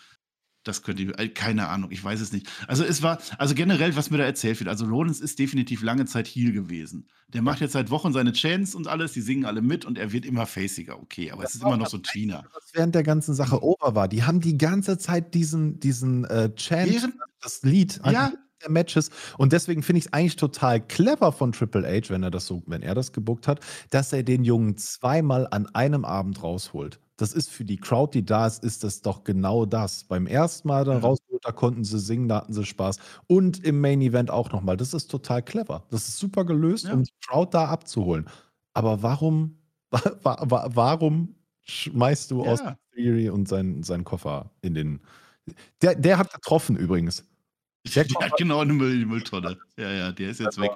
[0.65, 2.51] das könnte ich, äh, keine Ahnung, ich weiß es nicht.
[2.67, 6.05] Also es war, also generell, was mir da erzählt wird, also Rollins ist definitiv lange
[6.05, 7.07] Zeit Heal gewesen.
[7.29, 10.11] Der macht jetzt seit Wochen seine Chants und alles, die singen alle mit und er
[10.11, 12.43] wird immer faciger, okay, aber das es ist immer noch so Tweener.
[12.53, 16.53] Was während der ganzen Sache over war, die haben die ganze Zeit diesen, diesen äh,
[16.55, 18.01] Chant, während, das Lied.
[18.05, 19.09] Ja, der Matches.
[19.37, 22.63] Und deswegen finde ich es eigentlich total clever von Triple H, wenn er das so,
[22.65, 23.59] wenn er das gebuckt hat,
[23.91, 26.99] dass er den Jungen zweimal an einem Abend rausholt.
[27.17, 30.03] Das ist für die Crowd, die da ist, ist das doch genau das.
[30.03, 31.05] Beim ersten Mal dann Mhm.
[31.05, 32.97] rausgeholt, da konnten sie singen, da hatten sie Spaß.
[33.27, 34.75] Und im Main Event auch nochmal.
[34.77, 35.85] Das ist total clever.
[35.91, 36.93] Das ist super gelöst, Ja.
[36.93, 38.25] um die Crowd da abzuholen.
[38.73, 39.57] Aber warum,
[40.23, 42.77] wa wa warum schmeißt du aus Ja.
[42.95, 45.01] Theory und seinen, seinen Koffer in den.
[45.81, 47.23] Der, der hat getroffen übrigens.
[47.95, 49.57] Der hat genau eine Müll, Mülltonne.
[49.77, 50.71] Ja, ja, der ist jetzt weg.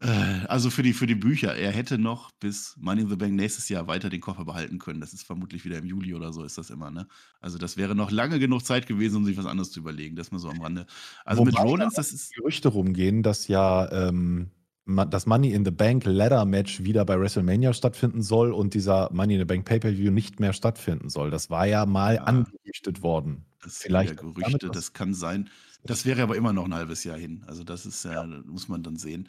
[0.00, 3.34] Äh, Also für die, für die Bücher, er hätte noch bis Money in the Bank
[3.34, 5.00] nächstes Jahr weiter den Koffer behalten können.
[5.00, 7.08] Das ist vermutlich wieder im Juli oder so, ist das immer, ne?
[7.40, 10.14] Also das wäre noch lange genug Zeit gewesen, um sich was anderes zu überlegen.
[10.16, 10.86] Das mal so am Rande.
[11.24, 12.34] Also mit Wobei da Rollins, das ist.
[12.34, 14.50] Gerüchte rumgehen, dass ja ähm,
[14.86, 19.34] das Money in the Bank Ladder Match wieder bei WrestleMania stattfinden soll und dieser Money
[19.34, 21.30] in the Bank Pay-Per-View nicht mehr stattfinden soll.
[21.30, 22.22] Das war ja mal Ja.
[22.24, 23.44] angerüchtet worden.
[23.62, 25.50] Das sind Vielleicht ja Gerüchte, das kann sein.
[25.84, 27.44] Das wäre aber immer noch ein halbes Jahr hin.
[27.46, 29.28] Also das ist ja, muss man dann sehen.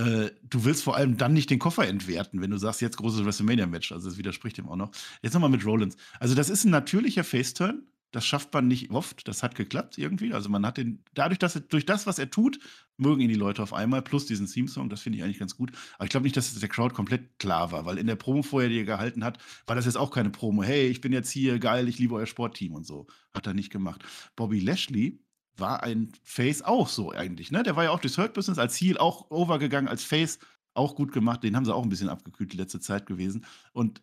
[0.00, 3.24] Äh, du willst vor allem dann nicht den Koffer entwerten, wenn du sagst, jetzt großes
[3.24, 3.92] WrestleMania-Match.
[3.92, 4.90] Also das widerspricht dem auch noch.
[5.22, 5.96] Jetzt nochmal mit Rollins.
[6.18, 7.82] Also das ist ein natürlicher Face-Turn.
[8.10, 9.28] Das schafft man nicht oft.
[9.28, 10.32] Das hat geklappt irgendwie.
[10.32, 12.58] Also man hat den, dadurch, dass er, durch das, was er tut,
[12.96, 15.70] mögen ihn die Leute auf einmal, plus diesen Theme-Song, das finde ich eigentlich ganz gut.
[15.96, 18.42] Aber ich glaube nicht, dass es der Crowd komplett klar war, weil in der Promo
[18.42, 20.62] vorher, die er gehalten hat, war das jetzt auch keine Promo.
[20.62, 23.06] Hey, ich bin jetzt hier, geil, ich liebe euer Sportteam und so.
[23.34, 24.02] Hat er nicht gemacht.
[24.34, 25.20] Bobby Lashley
[25.60, 27.62] war ein Face auch so eigentlich, ne?
[27.62, 30.38] Der war ja auch durchs Hurt Business als Heel auch overgegangen, als Face
[30.74, 31.42] auch gut gemacht.
[31.42, 33.44] Den haben sie auch ein bisschen abgekühlt die letzte Zeit gewesen.
[33.72, 34.02] Und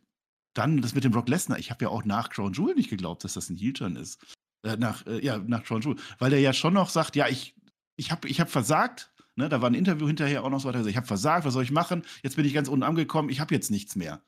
[0.53, 1.59] dann das mit dem Brock Lesnar.
[1.59, 4.19] Ich habe ja auch nach Crown Jewel nicht geglaubt, dass das ein Heel-Turn ist.
[4.63, 5.97] Äh, nach, äh, ja, nach Crown Jewel.
[6.19, 7.55] Weil der ja schon noch sagt, ja, ich,
[7.95, 9.11] ich habe ich hab versagt.
[9.35, 10.83] Ne, da war ein Interview hinterher auch noch so weiter.
[10.87, 12.03] Ich habe versagt, was soll ich machen?
[12.23, 14.23] Jetzt bin ich ganz unten angekommen, ich habe jetzt nichts mehr.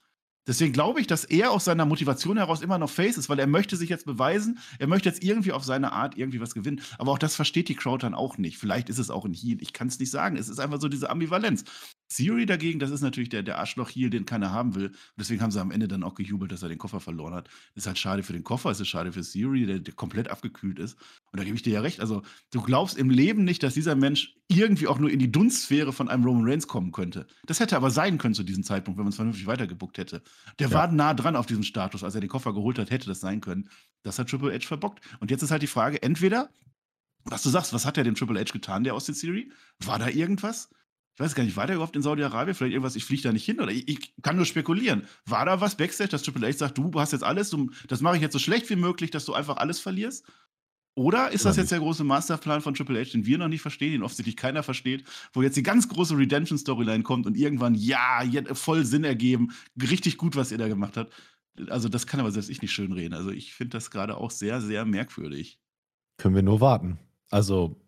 [0.50, 3.46] Deswegen glaube ich, dass er aus seiner Motivation heraus immer noch Face ist, weil er
[3.46, 6.82] möchte sich jetzt beweisen, er möchte jetzt irgendwie auf seine Art irgendwie was gewinnen.
[6.98, 8.58] Aber auch das versteht die Crowd dann auch nicht.
[8.58, 10.38] Vielleicht ist es auch ein Heal, ich kann es nicht sagen.
[10.38, 11.66] Es ist einfach so diese Ambivalenz.
[12.10, 14.88] Theory dagegen, das ist natürlich der, der Arschloch-Heal, den keiner haben will.
[14.88, 17.50] Und deswegen haben sie am Ende dann auch gejubelt, dass er den Koffer verloren hat.
[17.76, 20.80] Ist halt schade für den Koffer, es ist schade für Theory, der, der komplett abgekühlt
[20.80, 20.98] ist.
[21.32, 22.00] Und da gebe ich dir ja recht.
[22.00, 25.94] Also, du glaubst im Leben nicht, dass dieser Mensch irgendwie auch nur in die Dunstsphäre
[25.94, 27.28] von einem Roman Reigns kommen könnte.
[27.46, 30.24] Das hätte aber sein können zu diesem Zeitpunkt, wenn man es vernünftig weitergebuckt hätte.
[30.58, 30.74] Der Ja.
[30.74, 33.42] war nah dran auf diesem Status, als er den Koffer geholt hat, hätte das sein
[33.42, 33.70] können.
[34.02, 35.02] Das hat Triple H verbockt.
[35.20, 36.50] Und jetzt ist halt die Frage, entweder,
[37.26, 39.50] was du sagst, was hat der dem Triple H getan, der aus der Serie?
[39.86, 40.70] War da irgendwas?
[41.20, 42.56] Ich weiß gar nicht, war der überhaupt in Saudi-Arabien?
[42.56, 45.06] Vielleicht irgendwas, ich fliege da nicht hin oder ich, ich kann nur spekulieren.
[45.26, 48.16] War da was Backstage, dass Triple H sagt, du hast jetzt alles, du, das mache
[48.16, 50.26] ich jetzt so schlecht wie möglich, dass du einfach alles verlierst?
[50.96, 53.92] Oder ist das jetzt der große Masterplan von Triple H, den wir noch nicht verstehen,
[53.92, 55.04] den offensichtlich keiner versteht,
[55.34, 58.22] wo jetzt die ganz große Redemption-Storyline kommt und irgendwann, ja,
[58.54, 59.50] voll Sinn ergeben,
[59.82, 61.14] richtig gut, was ihr da gemacht habt.
[61.68, 63.14] Also, das kann aber selbst ich nicht schön reden.
[63.14, 65.60] Also, ich finde das gerade auch sehr, sehr merkwürdig.
[66.16, 66.98] Können wir nur warten.
[67.30, 67.82] Also,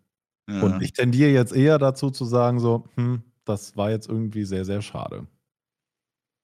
[0.48, 0.62] Ja.
[0.62, 4.64] und ich tendiere jetzt eher dazu zu sagen, so, hm, das war jetzt irgendwie sehr,
[4.64, 5.26] sehr schade.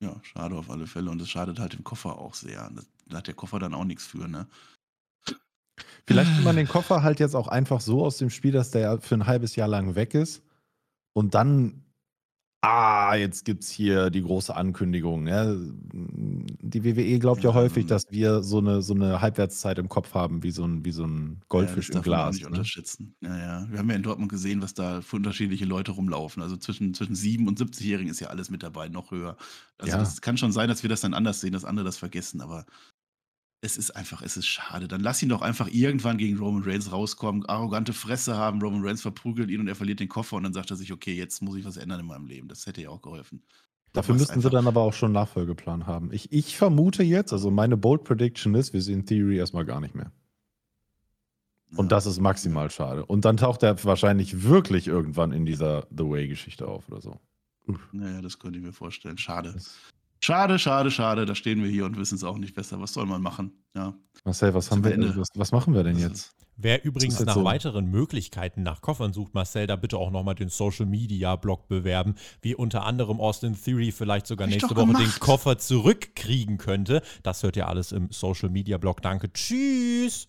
[0.02, 1.10] Ja, schade auf alle Fälle.
[1.10, 2.70] Und es schadet halt dem Koffer auch sehr.
[2.74, 4.46] Das- Da hat der Koffer dann auch nichts für, ne?
[6.06, 9.00] Vielleicht nimmt man den Koffer halt jetzt auch einfach so aus dem Spiel, dass der
[9.00, 10.42] für ein halbes Jahr lang weg ist.
[11.14, 11.82] Und dann,
[12.60, 15.26] ah, jetzt gibt es hier die große Ankündigung.
[15.28, 15.54] Ja.
[15.54, 19.88] Die WWE glaubt ja, Ja, häufig, ähm, dass wir so eine, so eine Halbwertszeit im
[19.88, 22.34] Kopf haben, wie so ein, wie so ein Goldfisch ja, das im Glas.
[22.34, 22.48] nicht Ne?
[22.50, 23.14] unterschätzen.
[23.20, 23.66] Ja, ja.
[23.70, 26.42] Wir haben ja in Dortmund gesehen, was da für unterschiedliche Leute rumlaufen.
[26.42, 29.36] Also zwischen, zwischen 7- und 70-Jährigen ist ja alles mit dabei, noch höher.
[29.78, 29.98] Also Ja.
[30.00, 32.66] das kann schon sein, dass wir das dann anders sehen, dass andere das vergessen, aber
[33.60, 34.86] es ist einfach, es ist schade.
[34.88, 39.02] Dann lass ihn doch einfach irgendwann gegen Roman Reigns rauskommen, arrogante Fresse haben, Roman Reigns
[39.02, 41.56] verprügelt ihn und er verliert den Koffer und dann sagt er sich, okay, jetzt muss
[41.56, 42.48] ich was ändern in meinem Leben.
[42.48, 43.42] Das hätte ja auch geholfen.
[43.92, 46.12] Dafür müssten sie dann aber auch schon einen Nachfolgeplan haben.
[46.12, 49.94] Ich, ich vermute jetzt, also meine Bold Prediction ist, wir sehen Theory erstmal gar nicht
[49.94, 50.12] mehr.
[51.72, 51.96] Und Ja.
[51.96, 53.04] das ist maximal schade.
[53.04, 57.18] Und dann taucht er wahrscheinlich wirklich irgendwann in dieser The Way-Geschichte auf oder so.
[57.92, 59.18] Naja, das könnte ich mir vorstellen.
[59.18, 59.52] Schade.
[59.52, 59.74] Das-
[60.20, 61.26] Schade, schade, schade.
[61.26, 62.80] Da stehen wir hier und wissen es auch nicht besser.
[62.80, 63.52] Was soll man machen?
[63.74, 63.94] Ja.
[64.24, 65.16] Marcel, was, haben wir, Ende.
[65.16, 66.34] was, was machen wir denn Das jetzt?
[66.60, 67.44] Wer übrigens jetzt nach so?
[67.44, 72.16] weiteren Möglichkeiten nach Koffern sucht, Marcel, da bitte auch nochmal den Social Media Blog bewerben,
[72.42, 75.20] wie unter anderem Austin Theory vielleicht sogar Hab nächste Woche den gemacht.
[75.20, 77.00] Koffer zurückkriegen könnte.
[77.22, 79.02] Das hört ihr alles im Social Media Blog.
[79.02, 79.32] Danke.
[79.32, 80.26] Tschüss.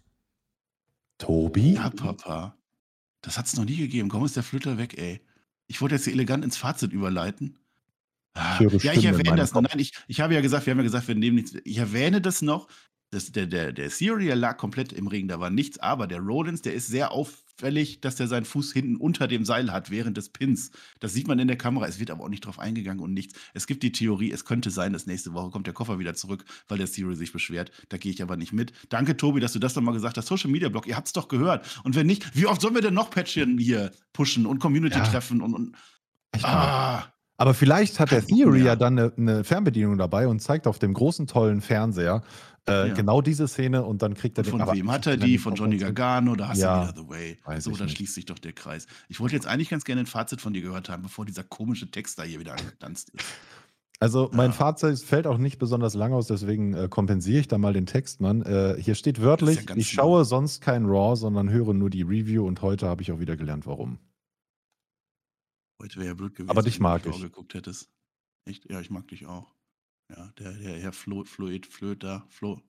[1.17, 1.73] Tobi?
[1.73, 2.55] Ja, Papa.
[3.21, 4.09] Das hat es noch nie gegeben.
[4.09, 5.21] Komm, ist der Flütter weg, ey.
[5.67, 7.58] Ich wollte jetzt hier elegant ins Fazit überleiten.
[8.33, 9.61] Ah, Ich höre ja, ich erwähne das noch.
[9.61, 11.53] Nein, ich, ich habe ja gesagt, wir haben ja gesagt, wir nehmen nichts.
[11.63, 12.67] Ich erwähne das noch,
[13.11, 16.61] das, der, der, der Theory lag komplett im Regen, da war nichts, aber der Rollins,
[16.61, 20.29] der ist sehr auffällig, dass der seinen Fuß hinten unter dem Seil hat während des
[20.29, 20.69] Pins.
[20.99, 23.33] Das sieht man in der Kamera, es wird aber auch nicht drauf eingegangen und nichts.
[23.55, 26.45] Es gibt die Theorie, es könnte sein, dass nächste Woche kommt der Koffer wieder zurück,
[26.67, 27.71] weil der Theory sich beschwert.
[27.89, 28.73] Da gehe ich aber nicht mit.
[28.89, 30.27] Danke, Tobi, dass du das nochmal gesagt hast.
[30.27, 31.81] Social Media Blog, ihr habt es doch gehört.
[31.83, 35.53] Und wenn nicht, wie oft sollen wir denn noch Patchen hier pushen und Community-Treffen und,
[35.55, 35.75] und
[36.43, 37.11] ah.
[37.39, 40.93] Aber vielleicht hat der Theory ja dann eine, eine, Fernbedienung dabei und zeigt auf dem
[40.93, 42.21] großen, tollen Fernseher,
[42.67, 42.93] äh, ja.
[42.93, 44.51] Genau diese Szene und dann kriegt er den.
[44.51, 45.37] Von wem hat er die?
[45.37, 46.35] Von Johnny Gargano?
[46.35, 47.61] Da hast ja, du wieder The Way.
[47.61, 47.95] So, da nicht.
[47.95, 48.85] schließt sich doch der Kreis.
[49.07, 51.89] Ich wollte jetzt eigentlich ganz gerne ein Fazit von dir gehört haben, bevor dieser komische
[51.89, 53.25] Text da hier wieder angetanzt ist.
[54.01, 54.57] Also mein ja.
[54.57, 58.21] Fazit fällt auch nicht besonders lang aus, deswegen äh, kompensiere ich da mal den Text,
[58.21, 58.41] Mann.
[58.41, 62.45] Äh, hier steht wörtlich, ja ich schaue sonst kein Raw, sondern höre nur die Review
[62.45, 63.97] und heute habe ich auch wieder gelernt, warum.
[65.81, 67.23] Heute wäre ja blöd gewesen, Aber dich mag wenn du ich.
[67.23, 67.89] geguckt hättest.
[68.45, 68.69] Echt?
[68.69, 69.55] Ja, ich mag dich auch.
[70.09, 72.61] Ja, der, der Herr Flo, Floyd, Flöt da, Flo,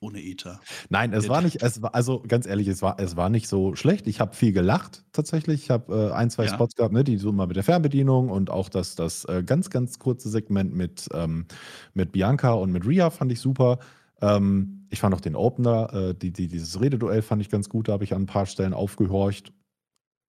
[0.00, 0.60] ohne Ether.
[0.90, 3.74] Nein, es war nicht, es war, also ganz ehrlich, es war, es war nicht so
[3.74, 4.06] schlecht.
[4.06, 5.64] Ich habe viel gelacht tatsächlich.
[5.64, 6.54] Ich habe äh, ein, zwei ja.
[6.54, 9.70] Spots gehabt, ne, die so mal mit der Fernbedienung und auch das, das äh, ganz,
[9.70, 11.46] ganz kurze Segment mit, ähm,
[11.94, 13.78] mit Bianca und mit Ria fand ich super.
[14.20, 17.88] Ähm, ich fand auch den Opener, äh, die, die, dieses Rededuell fand ich ganz gut,
[17.88, 19.52] da habe ich an ein paar Stellen aufgehorcht.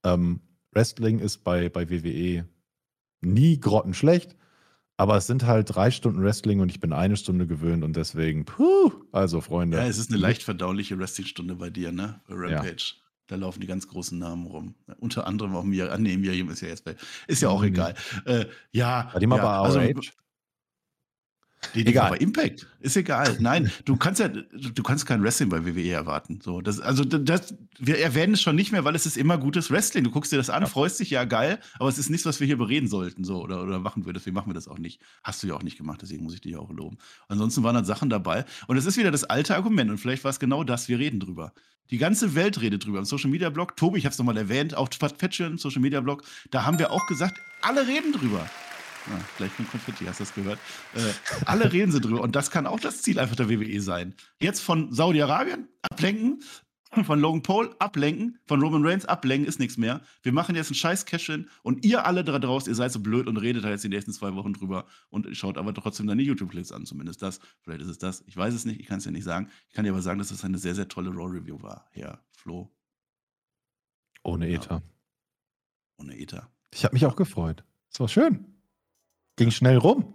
[0.04, 0.42] Ähm,
[0.76, 2.46] Wrestling ist bei, bei WWE
[3.22, 4.36] nie grottenschlecht.
[4.98, 8.46] Aber es sind halt drei Stunden Wrestling und ich bin eine Stunde gewöhnt und deswegen,
[8.46, 9.78] puh, also Freunde.
[9.78, 12.22] Ja, es ist eine leicht verdauliche Wrestling-Stunde bei dir, ne?
[12.28, 12.94] Bei Rampage.
[12.96, 13.06] Ja.
[13.28, 14.76] Da laufen die ganz großen Namen rum.
[15.00, 15.92] Unter anderem auch mir.
[15.92, 16.96] Ah, nee, Miriam ist ja jetzt bei.
[17.28, 17.70] Ist ja auch mhm.
[17.70, 17.96] egal.
[18.26, 19.12] Äh, ja.
[19.20, 19.80] Ja, bei also,
[21.74, 22.18] die egal.
[22.18, 22.68] Impact.
[22.80, 23.38] Ist egal.
[23.40, 26.40] Nein, du kannst ja, du kannst kein Wrestling bei WWE erwarten.
[26.44, 29.72] So, das, also das, wir erwähnen es schon nicht mehr, weil es ist immer gutes
[29.72, 30.04] Wrestling.
[30.04, 30.68] Du guckst dir das an, ja.
[30.68, 33.64] freust dich, ja geil, aber es ist nichts, was wir hier bereden sollten, so oder,
[33.64, 34.16] oder machen würden.
[34.16, 35.02] Deswegen machen wir das auch nicht.
[35.24, 36.98] Hast du ja auch nicht gemacht, deswegen muss ich dich auch loben.
[37.28, 38.46] Ansonsten waren dann Sachen dabei.
[38.68, 41.20] Und es ist wieder das alte Argument, und vielleicht war es genau das, wir reden
[41.20, 41.54] drüber.
[41.92, 43.00] Die ganze Welt redet drüber.
[43.00, 46.24] Im Social Media Blog, Tobi, ich habe es nochmal erwähnt, auch Patreon, Social Media Blog,
[46.50, 48.50] da haben wir auch gesagt, alle reden drüber.
[49.08, 50.60] Ja, gleich mit Konfetti, hast du das gehört?
[50.96, 51.00] Äh,
[51.46, 52.22] alle reden sie drüber.
[52.22, 54.16] Und das kann auch das Ziel einfach der WWE sein.
[54.40, 56.42] Jetzt von Saudi-Arabien ablenken,
[57.04, 60.02] von Logan Paul ablenken, von Roman Reigns ablenken, ist nichts mehr.
[60.24, 63.28] Wir machen jetzt einen scheiß Cash-In und ihr alle da draußen, ihr seid so blöd
[63.28, 66.72] und redet da jetzt die nächsten zwei Wochen drüber und schaut aber trotzdem deine YouTube-Clips
[66.72, 67.40] an, zumindest das.
[67.62, 68.24] Vielleicht ist es das.
[68.28, 69.50] Ich weiß es nicht, ich kann es ja nicht sagen.
[69.68, 72.72] Ich kann dir aber sagen, dass es eine sehr, sehr tolle Raw-Review war, Herr Flo.
[74.24, 74.76] Ohne Ether.
[74.76, 74.82] Ja.
[75.98, 76.50] Ohne Ether.
[76.74, 77.64] Ich habe mich auch gefreut.
[77.92, 78.55] Es war schön.
[79.36, 80.14] Ging schnell rum.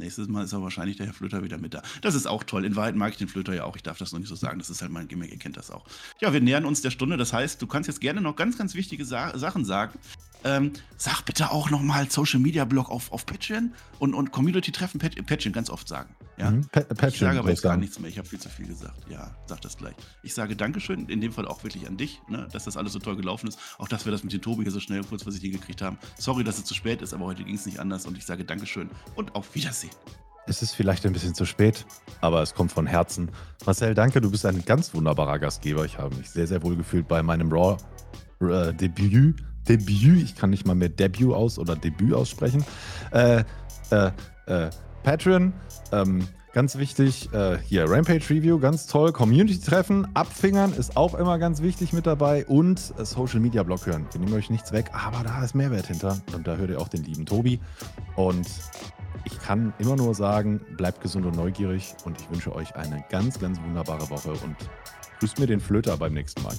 [0.00, 1.82] Nächstes Mal ist aber wahrscheinlich der Herr Flöter wieder mit da.
[2.02, 2.64] Das ist auch toll.
[2.64, 3.76] In Wahrheit mag ich den Flöter ja auch.
[3.76, 4.58] Ich darf das noch nicht so sagen.
[4.58, 5.30] Das ist halt mein Gimmick.
[5.30, 5.84] Ihr kennt das auch.
[6.20, 7.16] Ja, wir nähern uns der Stunde.
[7.16, 9.98] Das heißt, du kannst jetzt gerne noch ganz, ganz wichtige Sa Sachen sagen.
[10.42, 14.98] Ähm, sag bitte auch nochmal Social Media Blog auf, auf Patreon und, und Community Treffen
[14.98, 16.14] Patreon ganz oft sagen.
[16.38, 16.50] Ja?
[16.50, 16.66] Mhm,
[17.06, 18.08] ich sage aber jetzt gar nichts mehr.
[18.08, 19.06] Ich habe viel zu viel gesagt.
[19.10, 19.94] Ja, sag das gleich.
[20.22, 22.98] Ich sage Dankeschön, in dem Fall auch wirklich an dich, ne, dass das alles so
[22.98, 23.58] toll gelaufen ist.
[23.78, 25.98] Auch dass wir das mit den Tobi hier so schnell und kurzfristig hingekriegt haben.
[26.18, 28.44] Sorry, dass es zu spät ist, aber heute ging es nicht anders und ich sage
[28.44, 29.89] Dankeschön und auf Wiedersehen.
[30.46, 31.86] Es ist vielleicht ein bisschen zu spät,
[32.20, 33.30] aber es kommt von Herzen.
[33.66, 35.84] Marcel, danke, du bist ein ganz wunderbarer Gastgeber.
[35.84, 39.44] Ich habe mich sehr, sehr wohl gefühlt bei meinem Raw-Debüt.
[39.68, 42.64] Debüt, ich kann nicht mal mehr Debüt aus oder Debüt aussprechen.
[43.12, 43.44] Äh,
[43.90, 44.10] äh,
[44.46, 44.70] äh,
[45.02, 45.52] Patreon,
[45.92, 49.12] ähm, Ganz wichtig, äh, hier Rampage Review, ganz toll.
[49.12, 54.08] Community-Treffen, Abfingern ist auch immer ganz wichtig mit dabei und äh, Social Media Blog hören.
[54.10, 56.20] Wir nehmen euch nichts weg, aber da ist Mehrwert hinter.
[56.34, 57.60] Und da hört ihr auch den lieben Tobi.
[58.16, 58.48] Und
[59.24, 63.38] ich kann immer nur sagen, bleibt gesund und neugierig und ich wünsche euch eine ganz,
[63.38, 64.56] ganz wunderbare Woche und
[65.20, 66.54] grüßt mir den Flöter beim nächsten Mal.